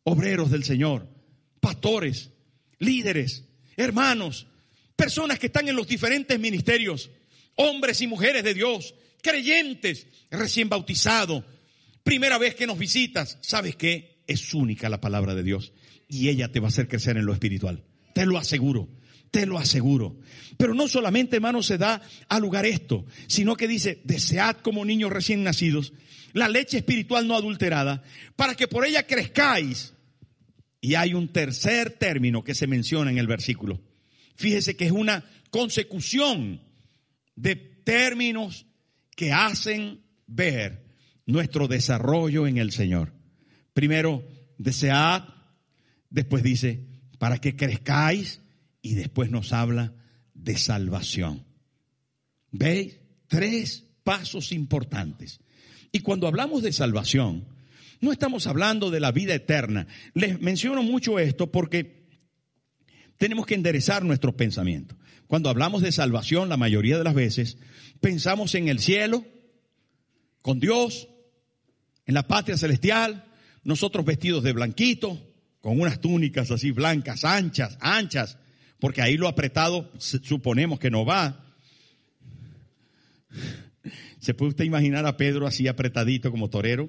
obreros 0.05 0.51
del 0.51 0.63
Señor, 0.63 1.07
pastores, 1.59 2.29
líderes, 2.79 3.43
hermanos, 3.75 4.47
personas 4.95 5.39
que 5.39 5.47
están 5.47 5.67
en 5.67 5.75
los 5.75 5.87
diferentes 5.87 6.39
ministerios, 6.39 7.09
hombres 7.55 8.01
y 8.01 8.07
mujeres 8.07 8.43
de 8.43 8.53
Dios, 8.53 8.95
creyentes, 9.21 10.07
recién 10.29 10.69
bautizados, 10.69 11.43
primera 12.03 12.37
vez 12.37 12.55
que 12.55 12.67
nos 12.67 12.77
visitas, 12.77 13.37
¿sabes 13.41 13.75
qué? 13.75 14.21
Es 14.27 14.53
única 14.53 14.89
la 14.89 15.01
palabra 15.01 15.35
de 15.35 15.43
Dios 15.43 15.73
y 16.07 16.29
ella 16.29 16.51
te 16.51 16.59
va 16.59 16.67
a 16.67 16.69
hacer 16.69 16.87
crecer 16.87 17.17
en 17.17 17.25
lo 17.25 17.33
espiritual. 17.33 17.83
Te 18.13 18.27
lo 18.27 18.37
aseguro, 18.37 18.87
te 19.31 19.45
lo 19.47 19.57
aseguro. 19.57 20.19
Pero 20.57 20.75
no 20.75 20.87
solamente, 20.87 21.37
hermano, 21.37 21.63
se 21.63 21.79
da 21.79 22.01
a 22.29 22.39
lugar 22.39 22.65
esto, 22.65 23.05
sino 23.27 23.55
que 23.55 23.67
dice, 23.67 24.01
desead 24.03 24.57
como 24.57 24.85
niños 24.85 25.11
recién 25.11 25.43
nacidos 25.43 25.93
la 26.35 26.49
leche 26.49 26.77
espiritual 26.77 27.27
no 27.27 27.35
adulterada, 27.35 28.03
para 28.35 28.55
que 28.55 28.67
por 28.67 28.85
ella 28.85 29.07
crezcáis 29.07 29.93
y 30.85 30.93
hay 30.93 31.15
un 31.15 31.29
tercer 31.29 31.97
término 31.97 32.43
que 32.43 32.53
se 32.53 32.67
menciona 32.67 33.09
en 33.09 33.17
el 33.17 33.25
versículo. 33.25 33.81
Fíjese 34.35 34.75
que 34.75 34.85
es 34.85 34.91
una 34.91 35.25
consecución 35.49 36.61
de 37.35 37.55
términos 37.55 38.67
que 39.15 39.31
hacen 39.31 40.03
ver 40.27 40.85
nuestro 41.25 41.67
desarrollo 41.67 42.45
en 42.45 42.59
el 42.59 42.71
Señor. 42.71 43.13
Primero, 43.73 44.27
desead, 44.59 45.23
después 46.11 46.43
dice, 46.43 46.85
para 47.17 47.39
que 47.39 47.55
crezcáis, 47.55 48.41
y 48.83 48.93
después 48.93 49.31
nos 49.31 49.53
habla 49.53 49.95
de 50.35 50.55
salvación. 50.55 51.47
¿Veis? 52.51 52.99
Tres 53.27 53.85
pasos 54.03 54.51
importantes. 54.51 55.39
Y 55.91 56.01
cuando 56.01 56.27
hablamos 56.27 56.61
de 56.61 56.71
salvación, 56.71 57.47
no 58.05 58.11
estamos 58.11 58.45
hablando 58.45 58.91
de 58.91 58.99
la 58.99 59.11
vida 59.11 59.33
eterna. 59.33 59.87
Les 60.13 60.39
menciono 60.39 60.83
mucho 60.83 61.17
esto 61.17 61.51
porque 61.51 62.05
tenemos 63.17 63.47
que 63.47 63.55
enderezar 63.55 64.05
nuestros 64.05 64.35
pensamientos. 64.35 64.95
Cuando 65.25 65.49
hablamos 65.49 65.81
de 65.81 65.91
salvación, 65.91 66.47
la 66.47 66.55
mayoría 66.55 66.99
de 66.99 67.03
las 67.03 67.15
veces 67.15 67.57
pensamos 68.01 68.53
en 68.53 68.67
el 68.67 68.77
cielo, 68.77 69.25
con 70.43 70.59
Dios, 70.59 71.09
en 72.05 72.13
la 72.13 72.27
patria 72.27 72.57
celestial, 72.57 73.25
nosotros 73.63 74.05
vestidos 74.05 74.43
de 74.43 74.53
blanquito, 74.53 75.19
con 75.59 75.81
unas 75.81 75.99
túnicas 75.99 76.51
así 76.51 76.69
blancas, 76.69 77.25
anchas, 77.25 77.75
anchas, 77.81 78.37
porque 78.79 79.01
ahí 79.01 79.17
lo 79.17 79.27
apretado 79.27 79.91
suponemos 79.97 80.79
que 80.79 80.91
no 80.91 81.05
va. 81.05 81.43
¿Se 84.19 84.35
puede 84.35 84.49
usted 84.49 84.65
imaginar 84.65 85.07
a 85.07 85.17
Pedro 85.17 85.47
así 85.47 85.67
apretadito 85.67 86.29
como 86.29 86.51
torero? 86.51 86.87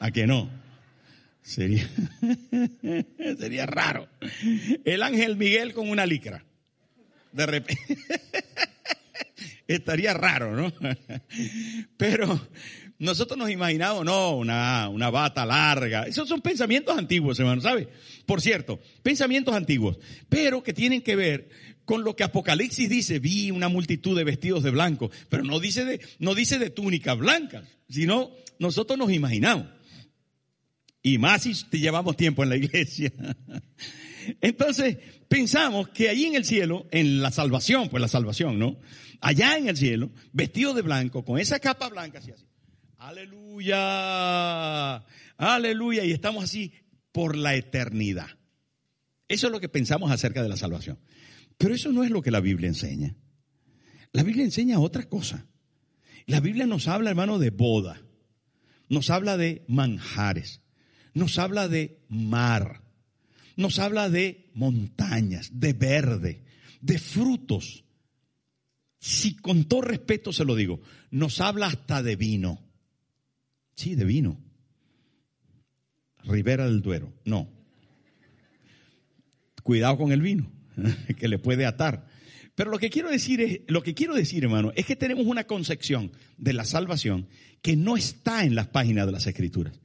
¿A 0.00 0.10
que 0.10 0.26
no? 0.26 0.50
Sería, 1.42 1.88
sería 3.38 3.66
raro. 3.66 4.08
El 4.84 5.02
ángel 5.02 5.36
Miguel 5.36 5.74
con 5.74 5.88
una 5.90 6.06
licra. 6.06 6.44
De 7.32 7.46
repente. 7.46 7.98
Estaría 9.68 10.14
raro, 10.14 10.56
¿no? 10.56 10.72
Pero 11.96 12.48
nosotros 12.98 13.38
nos 13.38 13.50
imaginamos, 13.50 14.04
no, 14.04 14.36
una, 14.36 14.88
una 14.88 15.10
bata 15.10 15.44
larga. 15.44 16.04
Esos 16.04 16.28
son 16.28 16.40
pensamientos 16.40 16.96
antiguos, 16.96 17.38
hermano, 17.38 17.60
¿sabe? 17.60 17.88
Por 18.24 18.40
cierto, 18.40 18.80
pensamientos 19.02 19.54
antiguos, 19.54 19.98
pero 20.28 20.62
que 20.62 20.72
tienen 20.72 21.02
que 21.02 21.16
ver 21.16 21.48
con 21.84 22.04
lo 22.04 22.14
que 22.14 22.24
Apocalipsis 22.24 22.88
dice, 22.88 23.18
vi 23.18 23.50
una 23.50 23.68
multitud 23.68 24.16
de 24.16 24.24
vestidos 24.24 24.62
de 24.62 24.70
blanco, 24.70 25.10
pero 25.28 25.44
no 25.44 25.60
dice 25.60 25.84
de, 25.84 26.00
no 26.18 26.34
dice 26.34 26.58
de 26.58 26.70
túnicas 26.70 27.16
blancas, 27.16 27.64
sino 27.88 28.30
nosotros 28.58 28.98
nos 28.98 29.10
imaginamos. 29.12 29.66
Y 31.02 31.18
más 31.18 31.42
si 31.42 31.54
llevamos 31.72 32.16
tiempo 32.16 32.42
en 32.42 32.48
la 32.50 32.56
iglesia. 32.56 33.12
Entonces, 34.40 34.98
pensamos 35.28 35.88
que 35.88 36.08
ahí 36.08 36.24
en 36.24 36.34
el 36.34 36.44
cielo, 36.44 36.86
en 36.90 37.22
la 37.22 37.30
salvación, 37.30 37.88
pues 37.88 38.00
la 38.00 38.08
salvación, 38.08 38.58
¿no? 38.58 38.78
Allá 39.20 39.56
en 39.56 39.68
el 39.68 39.76
cielo, 39.76 40.10
vestido 40.32 40.74
de 40.74 40.82
blanco, 40.82 41.24
con 41.24 41.38
esa 41.38 41.58
capa 41.58 41.88
blanca, 41.88 42.18
así, 42.18 42.32
así. 42.32 42.44
Aleluya, 42.98 43.76
aleluya, 45.38 46.04
y 46.04 46.12
estamos 46.12 46.44
así 46.44 46.74
por 47.12 47.34
la 47.34 47.54
eternidad. 47.54 48.28
Eso 49.26 49.46
es 49.46 49.52
lo 49.52 49.60
que 49.60 49.70
pensamos 49.70 50.10
acerca 50.10 50.42
de 50.42 50.50
la 50.50 50.56
salvación. 50.58 50.98
Pero 51.56 51.74
eso 51.74 51.92
no 51.92 52.04
es 52.04 52.10
lo 52.10 52.20
que 52.20 52.30
la 52.30 52.40
Biblia 52.40 52.68
enseña. 52.68 53.16
La 54.12 54.22
Biblia 54.22 54.44
enseña 54.44 54.80
otra 54.80 55.04
cosa. 55.04 55.46
La 56.26 56.40
Biblia 56.40 56.66
nos 56.66 56.88
habla, 56.88 57.10
hermano, 57.10 57.38
de 57.38 57.50
boda. 57.50 58.02
Nos 58.88 59.08
habla 59.08 59.36
de 59.36 59.64
manjares 59.66 60.60
nos 61.14 61.38
habla 61.38 61.68
de 61.68 61.98
mar, 62.08 62.82
nos 63.56 63.78
habla 63.78 64.08
de 64.08 64.50
montañas, 64.54 65.50
de 65.52 65.72
verde, 65.72 66.44
de 66.80 66.98
frutos. 66.98 67.84
Si 68.98 69.34
con 69.36 69.64
todo 69.64 69.82
respeto 69.82 70.32
se 70.32 70.44
lo 70.44 70.54
digo, 70.54 70.80
nos 71.10 71.40
habla 71.40 71.66
hasta 71.66 72.02
de 72.02 72.16
vino. 72.16 72.62
Sí, 73.74 73.94
de 73.94 74.04
vino. 74.04 74.38
Ribera 76.24 76.66
del 76.66 76.82
Duero, 76.82 77.12
no. 77.24 77.48
Cuidado 79.62 79.96
con 79.96 80.12
el 80.12 80.20
vino, 80.20 80.50
que 81.18 81.28
le 81.28 81.38
puede 81.38 81.64
atar. 81.64 82.06
Pero 82.54 82.70
lo 82.70 82.78
que 82.78 82.90
quiero 82.90 83.08
decir 83.08 83.40
es, 83.40 83.60
lo 83.68 83.82
que 83.82 83.94
quiero 83.94 84.14
decir, 84.14 84.44
hermano, 84.44 84.70
es 84.76 84.84
que 84.84 84.96
tenemos 84.96 85.24
una 85.26 85.44
concepción 85.44 86.12
de 86.36 86.52
la 86.52 86.66
salvación 86.66 87.26
que 87.62 87.74
no 87.74 87.96
está 87.96 88.44
en 88.44 88.54
las 88.54 88.68
páginas 88.68 89.06
de 89.06 89.12
las 89.12 89.26
escrituras. 89.26 89.79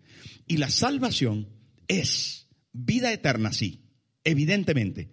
Y 0.47 0.57
la 0.57 0.69
salvación 0.69 1.47
es 1.87 2.47
vida 2.71 3.11
eterna, 3.11 3.51
sí, 3.53 3.81
evidentemente, 4.23 5.09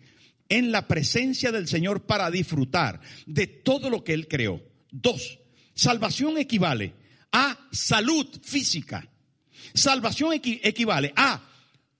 en 0.48 0.72
la 0.72 0.86
presencia 0.88 1.52
del 1.52 1.68
Señor 1.68 2.06
para 2.06 2.30
disfrutar 2.30 3.00
de 3.26 3.46
todo 3.46 3.88
lo 3.88 4.04
que 4.04 4.12
Él 4.12 4.28
creó. 4.28 4.62
Dos, 4.90 5.38
salvación 5.74 6.38
equivale 6.38 6.94
a 7.32 7.58
salud 7.72 8.26
física. 8.42 9.08
Salvación 9.74 10.34
equivale 10.34 11.12
a 11.16 11.48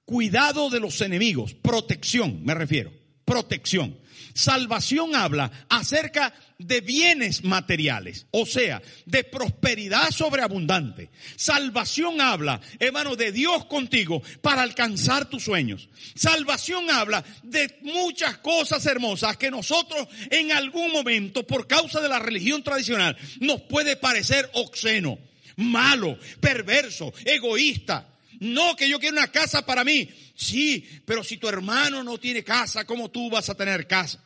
cuidado 0.04 0.68
de 0.68 0.80
los 0.80 1.00
enemigos, 1.00 1.54
protección, 1.54 2.44
me 2.44 2.54
refiero, 2.54 2.92
protección. 3.24 3.98
Salvación 4.34 5.14
habla 5.14 5.50
acerca 5.68 6.32
de 6.58 6.80
bienes 6.80 7.44
materiales, 7.44 8.26
o 8.30 8.46
sea, 8.46 8.80
de 9.04 9.24
prosperidad 9.24 10.10
sobreabundante. 10.10 11.10
Salvación 11.36 12.20
habla, 12.20 12.60
hermano, 12.78 13.16
de 13.16 13.32
Dios 13.32 13.66
contigo 13.66 14.22
para 14.40 14.62
alcanzar 14.62 15.28
tus 15.28 15.44
sueños. 15.44 15.88
Salvación 16.14 16.90
habla 16.90 17.24
de 17.42 17.78
muchas 17.82 18.38
cosas 18.38 18.84
hermosas 18.86 19.36
que 19.36 19.50
nosotros 19.50 20.08
en 20.30 20.52
algún 20.52 20.92
momento, 20.92 21.46
por 21.46 21.66
causa 21.66 22.00
de 22.00 22.08
la 22.08 22.18
religión 22.18 22.62
tradicional, 22.62 23.16
nos 23.40 23.62
puede 23.62 23.96
parecer 23.96 24.48
obsceno, 24.54 25.18
malo, 25.56 26.18
perverso, 26.40 27.12
egoísta. 27.24 28.11
No, 28.42 28.74
que 28.74 28.88
yo 28.88 28.98
quiero 28.98 29.16
una 29.16 29.30
casa 29.30 29.64
para 29.64 29.84
mí. 29.84 30.08
Sí, 30.34 30.84
pero 31.04 31.22
si 31.22 31.36
tu 31.36 31.48
hermano 31.48 32.02
no 32.02 32.18
tiene 32.18 32.42
casa, 32.42 32.84
¿cómo 32.84 33.08
tú 33.08 33.30
vas 33.30 33.48
a 33.48 33.54
tener 33.54 33.86
casa? 33.86 34.20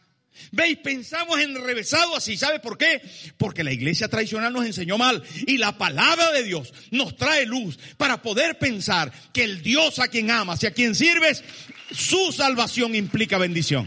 ¿Veis? 0.53 0.79
Pensamos 0.79 1.39
enrevesado 1.39 2.17
así. 2.17 2.39
¿Sabe 2.39 2.59
por 2.61 2.79
qué? 2.79 3.03
Porque 3.37 3.63
la 3.63 3.73
iglesia 3.73 4.09
tradicional 4.09 4.55
nos 4.55 4.65
enseñó 4.65 4.97
mal. 4.97 5.23
Y 5.47 5.59
la 5.59 5.77
palabra 5.77 6.33
de 6.33 6.45
Dios 6.45 6.73
nos 6.91 7.15
trae 7.17 7.45
luz 7.45 7.79
para 7.99 8.23
poder 8.23 8.59
pensar 8.59 9.13
que 9.35 9.45
el 9.45 9.63
Dios 9.63 9.99
a 9.99 10.09
quien 10.09 10.31
amas 10.31 10.63
y 10.63 10.67
a 10.67 10.73
quien 10.73 10.95
sirves, 10.95 11.45
su 11.93 12.33
salvación 12.33 12.95
implica 12.95 13.37
bendición. 13.37 13.87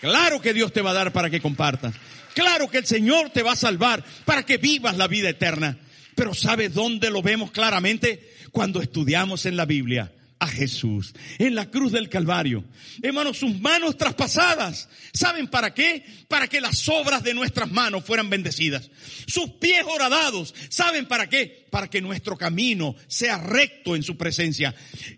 Claro 0.00 0.40
que 0.40 0.54
Dios 0.54 0.72
te 0.72 0.82
va 0.82 0.90
a 0.90 0.94
dar 0.94 1.12
para 1.12 1.30
que 1.30 1.40
compartas. 1.40 1.94
Claro 2.34 2.68
que 2.68 2.78
el 2.78 2.86
Señor 2.86 3.30
te 3.30 3.44
va 3.44 3.52
a 3.52 3.56
salvar 3.56 4.04
para 4.24 4.44
que 4.44 4.56
vivas 4.56 4.96
la 4.96 5.06
vida 5.06 5.28
eterna. 5.28 5.78
Pero 6.16 6.34
¿sabes 6.34 6.74
dónde 6.74 7.10
lo 7.10 7.22
vemos 7.22 7.52
claramente? 7.52 8.34
Cuando 8.50 8.82
estudiamos 8.82 9.46
en 9.46 9.56
la 9.56 9.66
Biblia 9.66 10.12
a 10.38 10.48
Jesús 10.48 11.14
en 11.38 11.54
la 11.54 11.70
cruz 11.70 11.92
del 11.92 12.08
Calvario. 12.08 12.64
Hermanos, 13.02 13.38
sus 13.38 13.58
manos 13.60 13.96
traspasadas. 13.96 14.88
¿Saben 15.12 15.48
para 15.48 15.72
qué? 15.72 16.04
Para 16.28 16.48
que 16.48 16.60
las 16.60 16.88
obras 16.88 17.22
de 17.22 17.34
nuestras 17.34 17.70
manos 17.70 18.04
fueran 18.04 18.28
bendecidas. 18.28 18.90
Sus 19.26 19.52
pies 19.52 19.84
horadados. 19.86 20.54
¿Saben 20.68 21.06
para 21.06 21.28
qué? 21.28 21.66
Para 21.70 21.88
que 21.88 22.00
nuestro 22.00 22.36
camino 22.36 22.96
sea 23.06 23.38
recto 23.38 23.96
en 23.96 24.02
su 24.02 24.16
presencia. 24.16 24.74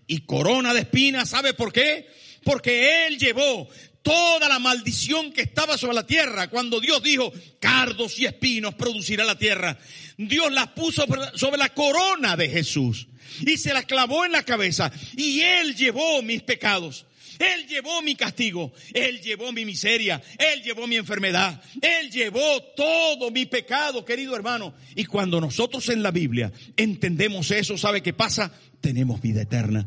Y 0.07 0.21
corona 0.21 0.75
de 0.75 0.81
espinas, 0.81 1.31
¿sabe 1.31 1.55
por 1.55 1.73
qué? 1.73 2.09
Porque 2.45 3.07
Él 3.07 3.19
llevó 3.19 3.69
toda 4.03 4.49
la 4.49 4.59
maldición 4.59 5.33
que 5.33 5.43
estaba 5.43 5.77
sobre 5.77 5.95
la 5.95 6.07
tierra. 6.07 6.49
Cuando 6.49 6.81
Dios 6.81 7.03
dijo, 7.03 7.33
cardos 7.61 8.19
y 8.19 8.27
espinos 8.27 8.75
producirá 8.75 9.25
la 9.25 9.39
tierra. 9.39 9.79
Dios 10.17 10.53
las 10.53 10.69
puso 10.69 11.05
sobre 11.35 11.59
la 11.59 11.69
corona 11.71 12.37
de 12.37 12.49
Jesús 12.49 13.09
y 13.41 13.57
se 13.57 13.73
la 13.73 13.83
clavó 13.83 14.25
en 14.25 14.33
la 14.33 14.43
cabeza 14.43 14.91
y 15.17 15.41
Él 15.41 15.77
llevó 15.77 16.23
mis 16.23 16.43
pecados. 16.43 17.07
Él 17.39 17.69
llevó 17.69 18.03
mi 18.03 18.17
castigo, 18.17 18.73
Él 18.93 19.21
llevó 19.21 19.53
mi 19.53 19.65
miseria, 19.65 20.21
Él 20.39 20.63
llevó 20.63 20.89
mi 20.89 20.97
enfermedad, 20.97 21.63
Él 21.81 22.11
llevó 22.11 22.63
todo 22.77 23.31
mi 23.31 23.47
pecado, 23.47 24.05
querido 24.05 24.35
hermano. 24.35 24.75
Y 24.97 25.05
cuando 25.05 25.41
nosotros 25.41 25.89
en 25.89 26.03
la 26.03 26.11
Biblia 26.11 26.53
entendemos 26.77 27.53
eso, 27.53 27.79
¿sabe 27.79 28.03
qué 28.03 28.13
pasa? 28.13 28.53
Tenemos 28.81 29.21
vida 29.21 29.43
eterna, 29.43 29.87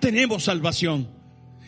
tenemos 0.00 0.44
salvación. 0.44 1.16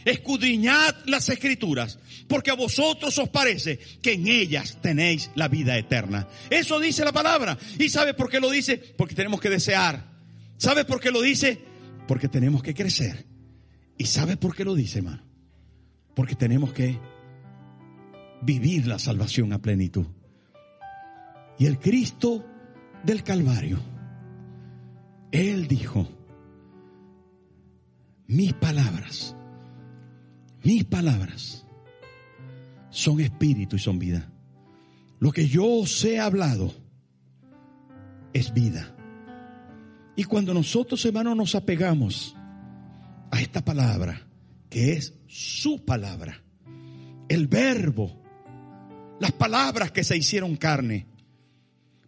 Escudriñad 0.05 0.95
las 1.07 1.29
escrituras, 1.29 1.99
porque 2.29 2.51
a 2.51 2.55
vosotros 2.55 3.19
os 3.19 3.29
parece 3.29 3.79
que 4.03 4.13
en 4.13 4.29
ellas 4.29 4.79
tenéis 4.81 5.31
la 5.35 5.49
vida 5.49 5.77
eterna. 5.77 6.29
Eso 6.51 6.81
dice 6.81 7.05
la 7.05 7.13
palabra. 7.13 7.59
¿Y 7.79 7.89
sabe 7.89 8.15
por 8.15 8.31
qué 8.31 8.41
lo 8.41 8.51
dice? 8.51 8.79
Porque 8.97 9.15
tenemos 9.15 9.41
que 9.41 9.51
desear 9.51 10.19
¿Sabe 10.59 10.85
por 10.85 11.01
qué 11.01 11.11
lo 11.11 11.23
dice? 11.23 11.63
Porque 12.07 12.29
tenemos 12.29 12.63
que 12.63 12.75
crecer. 12.75 13.27
¿Y 13.97 14.05
sabe 14.05 14.37
por 14.37 14.55
qué 14.55 14.65
lo 14.65 14.75
dice, 14.75 14.99
hermano? 14.99 15.23
Porque 16.15 16.35
tenemos 16.35 16.73
que 16.73 16.99
vivir 18.43 18.87
la 18.87 18.99
salvación 18.99 19.53
a 19.53 19.63
plenitud. 19.63 20.07
Y 21.59 21.67
el 21.67 21.79
Cristo 21.79 22.45
del 23.05 23.23
Calvario, 23.23 23.79
Él 25.31 25.69
dijo, 25.69 26.09
mis 28.27 28.53
palabras, 28.55 29.37
mis 30.69 30.85
palabras 30.85 31.65
son 32.91 33.21
espíritu 33.21 33.77
y 33.77 33.79
son 33.79 33.99
vida. 33.99 34.31
Lo 35.19 35.33
que 35.33 35.49
yo 35.49 35.65
os 35.65 36.05
he 36.05 36.21
hablado 36.21 36.75
es 38.35 38.53
vida. 38.53 38.95
Y 40.15 40.25
cuando 40.25 40.53
nosotros, 40.53 41.03
hermanos, 41.07 41.39
nos 41.39 41.55
apegamos 41.55 42.37
a 43.31 43.41
esta 43.41 43.65
palabra, 43.65 44.29
que 44.69 44.93
es 44.93 45.15
su 45.27 45.87
palabra, 45.87 46.45
el 47.31 47.47
verbo, 47.47 48.21
las 49.21 49.33
palabras 49.33 49.91
que 49.91 50.05
se 50.05 50.19
hicieron 50.19 50.55
carne, 50.57 51.07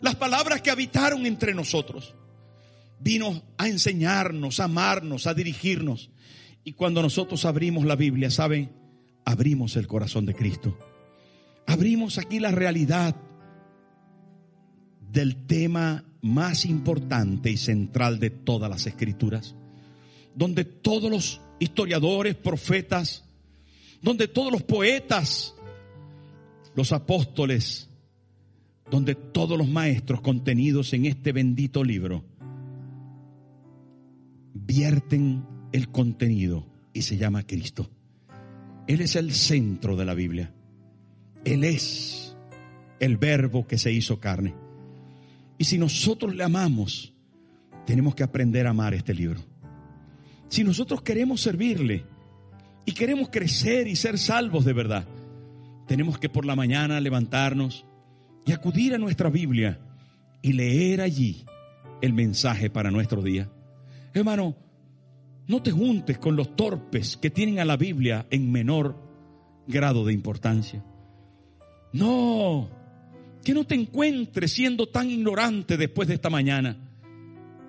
las 0.00 0.16
palabras 0.16 0.60
que 0.60 0.70
habitaron 0.70 1.24
entre 1.24 1.54
nosotros, 1.54 2.14
vino 2.98 3.42
a 3.56 3.68
enseñarnos, 3.68 4.60
a 4.60 4.64
amarnos, 4.64 5.26
a 5.26 5.32
dirigirnos. 5.32 6.10
Y 6.70 6.74
cuando 6.74 7.02
nosotros 7.02 7.44
abrimos 7.46 7.84
la 7.84 7.96
Biblia, 7.96 8.30
¿saben? 8.30 8.70
Abrimos 9.24 9.74
el 9.74 9.88
corazón 9.88 10.24
de 10.24 10.36
Cristo. 10.36 10.78
Abrimos 11.66 12.16
aquí 12.16 12.38
la 12.38 12.52
realidad 12.52 13.16
del 15.10 15.48
tema 15.48 16.04
más 16.22 16.64
importante 16.64 17.50
y 17.50 17.56
central 17.56 18.20
de 18.20 18.30
todas 18.30 18.70
las 18.70 18.86
escrituras, 18.86 19.56
donde 20.36 20.64
todos 20.64 21.10
los 21.10 21.40
historiadores, 21.58 22.36
profetas, 22.36 23.24
donde 24.00 24.28
todos 24.28 24.52
los 24.52 24.62
poetas, 24.62 25.56
los 26.76 26.92
apóstoles, 26.92 27.88
donde 28.88 29.16
todos 29.16 29.58
los 29.58 29.66
maestros 29.66 30.20
contenidos 30.20 30.92
en 30.92 31.06
este 31.06 31.32
bendito 31.32 31.82
libro 31.82 32.22
vierten 34.54 35.49
el 35.72 35.88
contenido 35.88 36.66
y 36.92 37.02
se 37.02 37.16
llama 37.16 37.44
Cristo. 37.44 37.90
Él 38.86 39.00
es 39.00 39.16
el 39.16 39.32
centro 39.32 39.96
de 39.96 40.04
la 40.04 40.14
Biblia. 40.14 40.52
Él 41.44 41.64
es 41.64 42.36
el 42.98 43.16
verbo 43.16 43.66
que 43.66 43.78
se 43.78 43.92
hizo 43.92 44.20
carne. 44.20 44.54
Y 45.58 45.64
si 45.64 45.78
nosotros 45.78 46.34
le 46.34 46.44
amamos, 46.44 47.12
tenemos 47.86 48.14
que 48.14 48.22
aprender 48.22 48.66
a 48.66 48.70
amar 48.70 48.94
este 48.94 49.14
libro. 49.14 49.40
Si 50.48 50.64
nosotros 50.64 51.02
queremos 51.02 51.40
servirle 51.40 52.04
y 52.84 52.92
queremos 52.92 53.28
crecer 53.28 53.86
y 53.86 53.96
ser 53.96 54.18
salvos 54.18 54.64
de 54.64 54.72
verdad, 54.72 55.06
tenemos 55.86 56.18
que 56.18 56.28
por 56.28 56.44
la 56.44 56.56
mañana 56.56 57.00
levantarnos 57.00 57.86
y 58.46 58.52
acudir 58.52 58.94
a 58.94 58.98
nuestra 58.98 59.30
Biblia 59.30 59.78
y 60.42 60.52
leer 60.52 61.00
allí 61.00 61.44
el 62.00 62.12
mensaje 62.12 62.70
para 62.70 62.90
nuestro 62.90 63.22
día. 63.22 63.50
Hermano, 64.14 64.56
no 65.50 65.60
te 65.60 65.72
juntes 65.72 66.16
con 66.18 66.36
los 66.36 66.54
torpes 66.54 67.16
que 67.16 67.28
tienen 67.28 67.58
a 67.58 67.64
la 67.64 67.76
Biblia 67.76 68.24
en 68.30 68.52
menor 68.52 68.96
grado 69.66 70.04
de 70.04 70.12
importancia. 70.12 70.84
No, 71.92 72.68
que 73.42 73.52
no 73.52 73.64
te 73.64 73.74
encuentres 73.74 74.52
siendo 74.52 74.88
tan 74.88 75.10
ignorante 75.10 75.76
después 75.76 76.06
de 76.06 76.14
esta 76.14 76.30
mañana, 76.30 76.76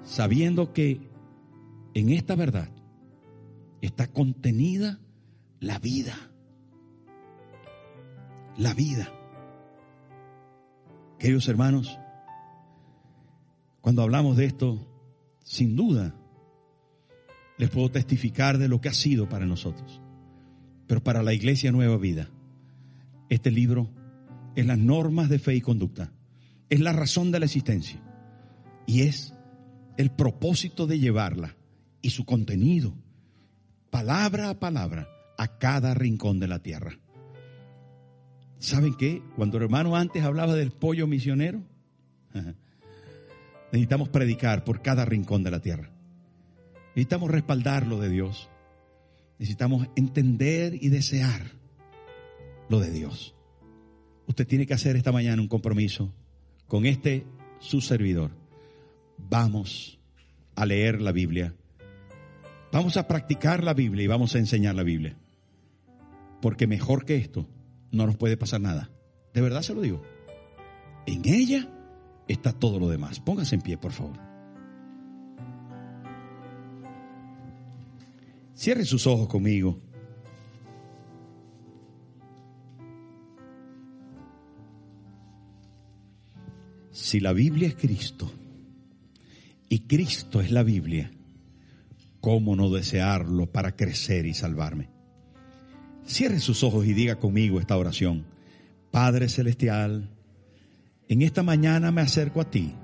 sabiendo 0.04 0.74
que 0.74 1.10
en 1.96 2.12
esta 2.12 2.36
verdad 2.36 2.70
está 3.82 4.06
contenida 4.06 5.00
la 5.60 5.80
vida. 5.80 6.16
La 8.58 8.76
vida. 8.76 9.12
Queridos 11.18 11.48
hermanos, 11.48 11.98
cuando 13.82 14.04
hablamos 14.04 14.38
de 14.38 14.46
esto, 14.46 14.88
sin 15.44 15.76
duda, 15.76 16.14
les 17.62 17.70
puedo 17.70 17.92
testificar 17.92 18.58
de 18.58 18.68
lo 18.68 18.82
que 18.82 18.90
ha 18.90 18.94
sido 18.94 19.30
para 19.30 19.46
nosotros. 19.46 20.02
Pero 20.88 21.04
para 21.04 21.22
la 21.22 21.32
Iglesia 21.32 21.72
Nueva 21.72 21.96
Vida, 21.98 22.28
este 23.30 23.52
libro 23.52 23.88
es 24.56 24.66
las 24.66 24.80
normas 24.80 25.30
de 25.30 25.38
fe 25.38 25.54
y 25.54 25.62
conducta, 25.62 26.12
es 26.72 26.80
la 26.80 26.92
razón 26.92 27.32
de 27.32 27.38
la 27.38 27.46
existencia 27.46 28.02
y 28.88 29.02
es 29.02 29.36
el 29.98 30.10
propósito 30.10 30.88
de 30.88 30.98
llevarla 30.98 31.56
y 32.02 32.10
su 32.10 32.26
contenido, 32.26 32.96
palabra 33.92 34.50
a 34.50 34.60
palabra, 34.60 35.08
a 35.38 35.60
cada 35.60 35.94
rincón 35.94 36.40
de 36.40 36.48
la 36.48 36.64
tierra. 36.64 36.98
¿Saben 38.58 38.96
qué? 38.96 39.22
Cuando 39.36 39.58
el 39.58 39.66
hermano 39.66 39.96
antes 39.96 40.24
hablaba 40.24 40.56
del 40.56 40.72
pollo 40.72 41.06
misionero, 41.06 41.62
necesitamos 43.72 44.10
predicar 44.10 44.64
por 44.64 44.82
cada 44.82 45.06
rincón 45.06 45.44
de 45.44 45.52
la 45.52 45.60
tierra. 45.60 45.92
Necesitamos 46.96 47.32
respaldarlo 47.32 48.00
de 48.00 48.10
Dios. 48.10 48.50
Necesitamos 49.40 49.88
entender 49.96 50.76
y 50.82 50.90
desear 50.90 51.42
lo 52.70 52.80
de 52.80 52.92
Dios 52.92 53.36
usted 54.32 54.48
tiene 54.48 54.66
que 54.66 54.74
hacer 54.74 54.96
esta 54.96 55.12
mañana 55.12 55.42
un 55.42 55.48
compromiso 55.48 56.14
con 56.68 56.86
este 56.86 57.26
su 57.60 57.82
servidor. 57.82 58.32
Vamos 59.18 60.00
a 60.56 60.66
leer 60.66 61.02
la 61.02 61.12
Biblia. 61.12 61.54
Vamos 62.72 62.98
a 62.98 63.08
practicar 63.08 63.64
la 63.64 63.74
Biblia 63.74 64.06
y 64.06 64.08
vamos 64.08 64.34
a 64.36 64.40
enseñar 64.40 64.76
la 64.76 64.84
Biblia. 64.84 65.18
Porque 66.42 66.66
mejor 66.66 67.06
que 67.06 67.18
esto 67.18 67.48
no 67.92 68.08
nos 68.08 68.16
puede 68.16 68.38
pasar 68.38 68.62
nada. 68.62 68.90
De 69.34 69.42
verdad 69.42 69.62
se 69.62 69.76
lo 69.76 69.82
digo. 69.82 70.02
En 71.06 71.22
ella 71.26 71.68
está 72.28 72.54
todo 72.54 72.80
lo 72.80 72.90
demás. 72.90 73.20
Póngase 73.20 73.56
en 73.56 73.62
pie, 73.62 73.78
por 73.78 73.92
favor. 73.92 74.31
Cierre 78.62 78.86
sus 78.86 79.08
ojos 79.08 79.28
conmigo. 79.28 79.82
Si 86.92 87.20
la 87.20 87.34
Biblia 87.34 87.70
es 87.70 87.74
Cristo 87.74 88.32
y 89.68 89.80
Cristo 89.88 90.42
es 90.42 90.52
la 90.52 90.62
Biblia, 90.62 91.10
¿cómo 92.20 92.56
no 92.56 92.70
desearlo 92.70 93.52
para 93.52 93.76
crecer 93.76 94.28
y 94.28 94.36
salvarme? 94.36 94.92
Cierre 96.06 96.40
sus 96.40 96.64
ojos 96.64 96.86
y 96.86 96.94
diga 96.94 97.16
conmigo 97.16 97.60
esta 97.60 97.80
oración. 97.80 98.28
Padre 98.92 99.28
Celestial, 99.28 100.12
en 101.08 101.24
esta 101.24 101.42
mañana 101.42 101.92
me 101.92 102.02
acerco 102.02 102.40
a 102.42 102.52
ti 102.52 102.76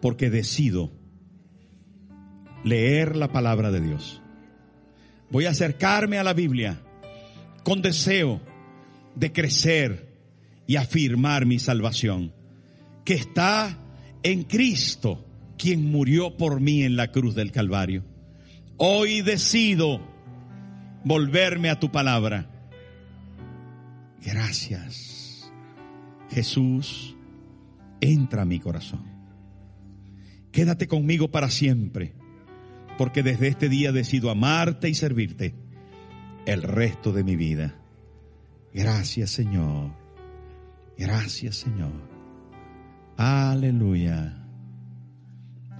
porque 0.00 0.28
decido 0.28 0.90
leer 2.64 3.14
la 3.14 3.30
palabra 3.30 3.70
de 3.70 3.80
Dios. 3.80 4.22
Voy 5.32 5.46
a 5.46 5.50
acercarme 5.50 6.18
a 6.18 6.24
la 6.24 6.34
Biblia 6.34 6.78
con 7.64 7.80
deseo, 7.80 8.40
de 9.14 9.32
crecer 9.32 10.12
y 10.66 10.76
afirmar 10.76 11.46
mi 11.46 11.58
salvación, 11.58 12.34
que 13.04 13.14
está 13.14 13.78
en 14.22 14.44
Cristo, 14.44 15.24
quien 15.56 15.90
murió 15.90 16.36
por 16.36 16.60
mí 16.60 16.82
en 16.82 16.96
la 16.96 17.12
cruz 17.12 17.34
del 17.34 17.50
Calvario. 17.50 18.04
Hoy 18.76 19.22
decido 19.22 20.00
volverme 21.04 21.70
a 21.70 21.80
tu 21.80 21.90
palabra. 21.90 22.50
Gracias. 24.22 25.50
Jesús, 26.30 27.16
entra 28.00 28.42
a 28.42 28.46
mi 28.46 28.60
corazón. 28.60 29.04
Quédate 30.50 30.86
conmigo 30.88 31.30
para 31.30 31.48
siempre, 31.48 32.12
porque 33.02 33.24
desde 33.24 33.48
este 33.48 33.68
día 33.68 33.90
decido 33.90 34.30
amarte 34.30 34.88
y 34.88 34.94
servirte 34.94 35.56
el 36.46 36.62
resto 36.62 37.10
de 37.12 37.24
mi 37.24 37.34
vida. 37.34 37.74
Gracias 38.72 39.30
Señor. 39.30 39.90
Gracias 40.96 41.56
Señor. 41.56 41.90
Aleluya. 43.16 44.46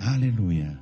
Aleluya. 0.01 0.81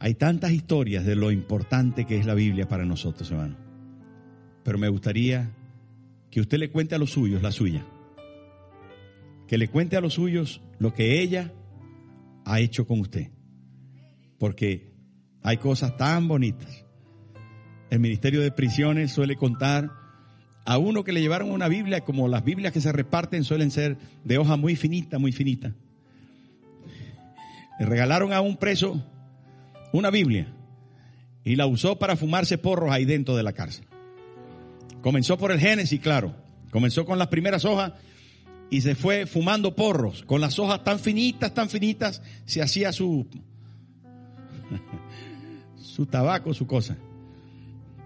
Hay 0.00 0.14
tantas 0.14 0.50
historias 0.50 1.04
de 1.04 1.14
lo 1.14 1.30
importante 1.30 2.04
que 2.04 2.18
es 2.18 2.26
la 2.26 2.34
Biblia 2.34 2.66
para 2.66 2.84
nosotros, 2.84 3.30
hermano. 3.30 3.54
Pero 4.64 4.76
me 4.76 4.88
gustaría 4.88 5.52
que 6.32 6.40
usted 6.40 6.58
le 6.58 6.72
cuente 6.72 6.96
a 6.96 6.98
los 6.98 7.12
suyos 7.12 7.42
la 7.42 7.52
suya. 7.52 7.86
Que 9.46 9.56
le 9.56 9.68
cuente 9.68 9.96
a 9.96 10.00
los 10.00 10.14
suyos 10.14 10.60
lo 10.80 10.92
que 10.92 11.20
ella 11.20 11.52
ha 12.44 12.60
hecho 12.60 12.86
con 12.86 13.00
usted. 13.00 13.30
Porque 14.38 14.92
hay 15.42 15.56
cosas 15.56 15.96
tan 15.96 16.28
bonitas. 16.28 16.84
El 17.90 18.00
Ministerio 18.00 18.40
de 18.40 18.52
Prisiones 18.52 19.12
suele 19.12 19.36
contar 19.36 19.90
a 20.64 20.78
uno 20.78 21.02
que 21.02 21.12
le 21.12 21.20
llevaron 21.20 21.50
una 21.50 21.68
Biblia, 21.68 22.02
como 22.02 22.28
las 22.28 22.44
Biblias 22.44 22.72
que 22.72 22.80
se 22.80 22.92
reparten 22.92 23.44
suelen 23.44 23.70
ser 23.70 23.96
de 24.24 24.38
hoja 24.38 24.56
muy 24.56 24.76
finita, 24.76 25.18
muy 25.18 25.32
finita. 25.32 25.74
Le 27.78 27.86
regalaron 27.86 28.32
a 28.32 28.40
un 28.40 28.56
preso 28.56 29.02
una 29.92 30.10
Biblia 30.10 30.46
y 31.44 31.56
la 31.56 31.66
usó 31.66 31.98
para 31.98 32.16
fumarse 32.16 32.58
porros 32.58 32.92
ahí 32.92 33.04
dentro 33.04 33.36
de 33.36 33.42
la 33.42 33.52
cárcel. 33.52 33.86
Comenzó 35.00 35.38
por 35.38 35.50
el 35.50 35.58
Génesis, 35.58 36.00
claro. 36.00 36.34
Comenzó 36.70 37.04
con 37.04 37.18
las 37.18 37.28
primeras 37.28 37.64
hojas 37.64 37.94
y 38.70 38.80
se 38.80 38.94
fue 38.94 39.26
fumando 39.26 39.74
porros. 39.74 40.22
Con 40.24 40.40
las 40.40 40.58
hojas 40.58 40.84
tan 40.84 40.98
finitas, 40.98 41.52
tan 41.52 41.68
finitas, 41.68 42.22
se 42.46 42.62
hacía 42.62 42.92
su, 42.92 43.26
su 45.76 46.06
tabaco, 46.06 46.54
su 46.54 46.66
cosa. 46.66 46.96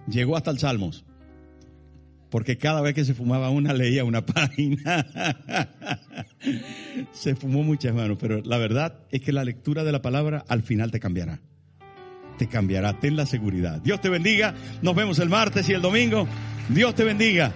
Llegó 0.08 0.36
hasta 0.36 0.50
el 0.50 0.58
Salmos. 0.58 1.04
Porque 2.30 2.58
cada 2.58 2.80
vez 2.80 2.94
que 2.94 3.04
se 3.04 3.14
fumaba 3.14 3.50
una, 3.50 3.72
leía 3.72 4.04
una 4.04 4.26
página. 4.26 5.06
se 7.12 7.36
fumó 7.36 7.62
muchas 7.62 7.94
manos, 7.94 8.16
pero 8.20 8.40
la 8.42 8.58
verdad 8.58 8.98
es 9.10 9.20
que 9.20 9.32
la 9.32 9.44
lectura 9.44 9.84
de 9.84 9.92
la 9.92 10.02
palabra 10.02 10.44
al 10.48 10.62
final 10.62 10.90
te 10.90 10.98
cambiará 10.98 11.40
te 12.36 12.48
cambiará. 12.48 12.98
Ten 12.98 13.16
la 13.16 13.26
seguridad. 13.26 13.80
Dios 13.80 14.00
te 14.00 14.08
bendiga. 14.08 14.54
Nos 14.82 14.94
vemos 14.94 15.18
el 15.18 15.28
martes 15.28 15.68
y 15.68 15.72
el 15.72 15.82
domingo. 15.82 16.26
Dios 16.68 16.94
te 16.94 17.04
bendiga. 17.04 17.52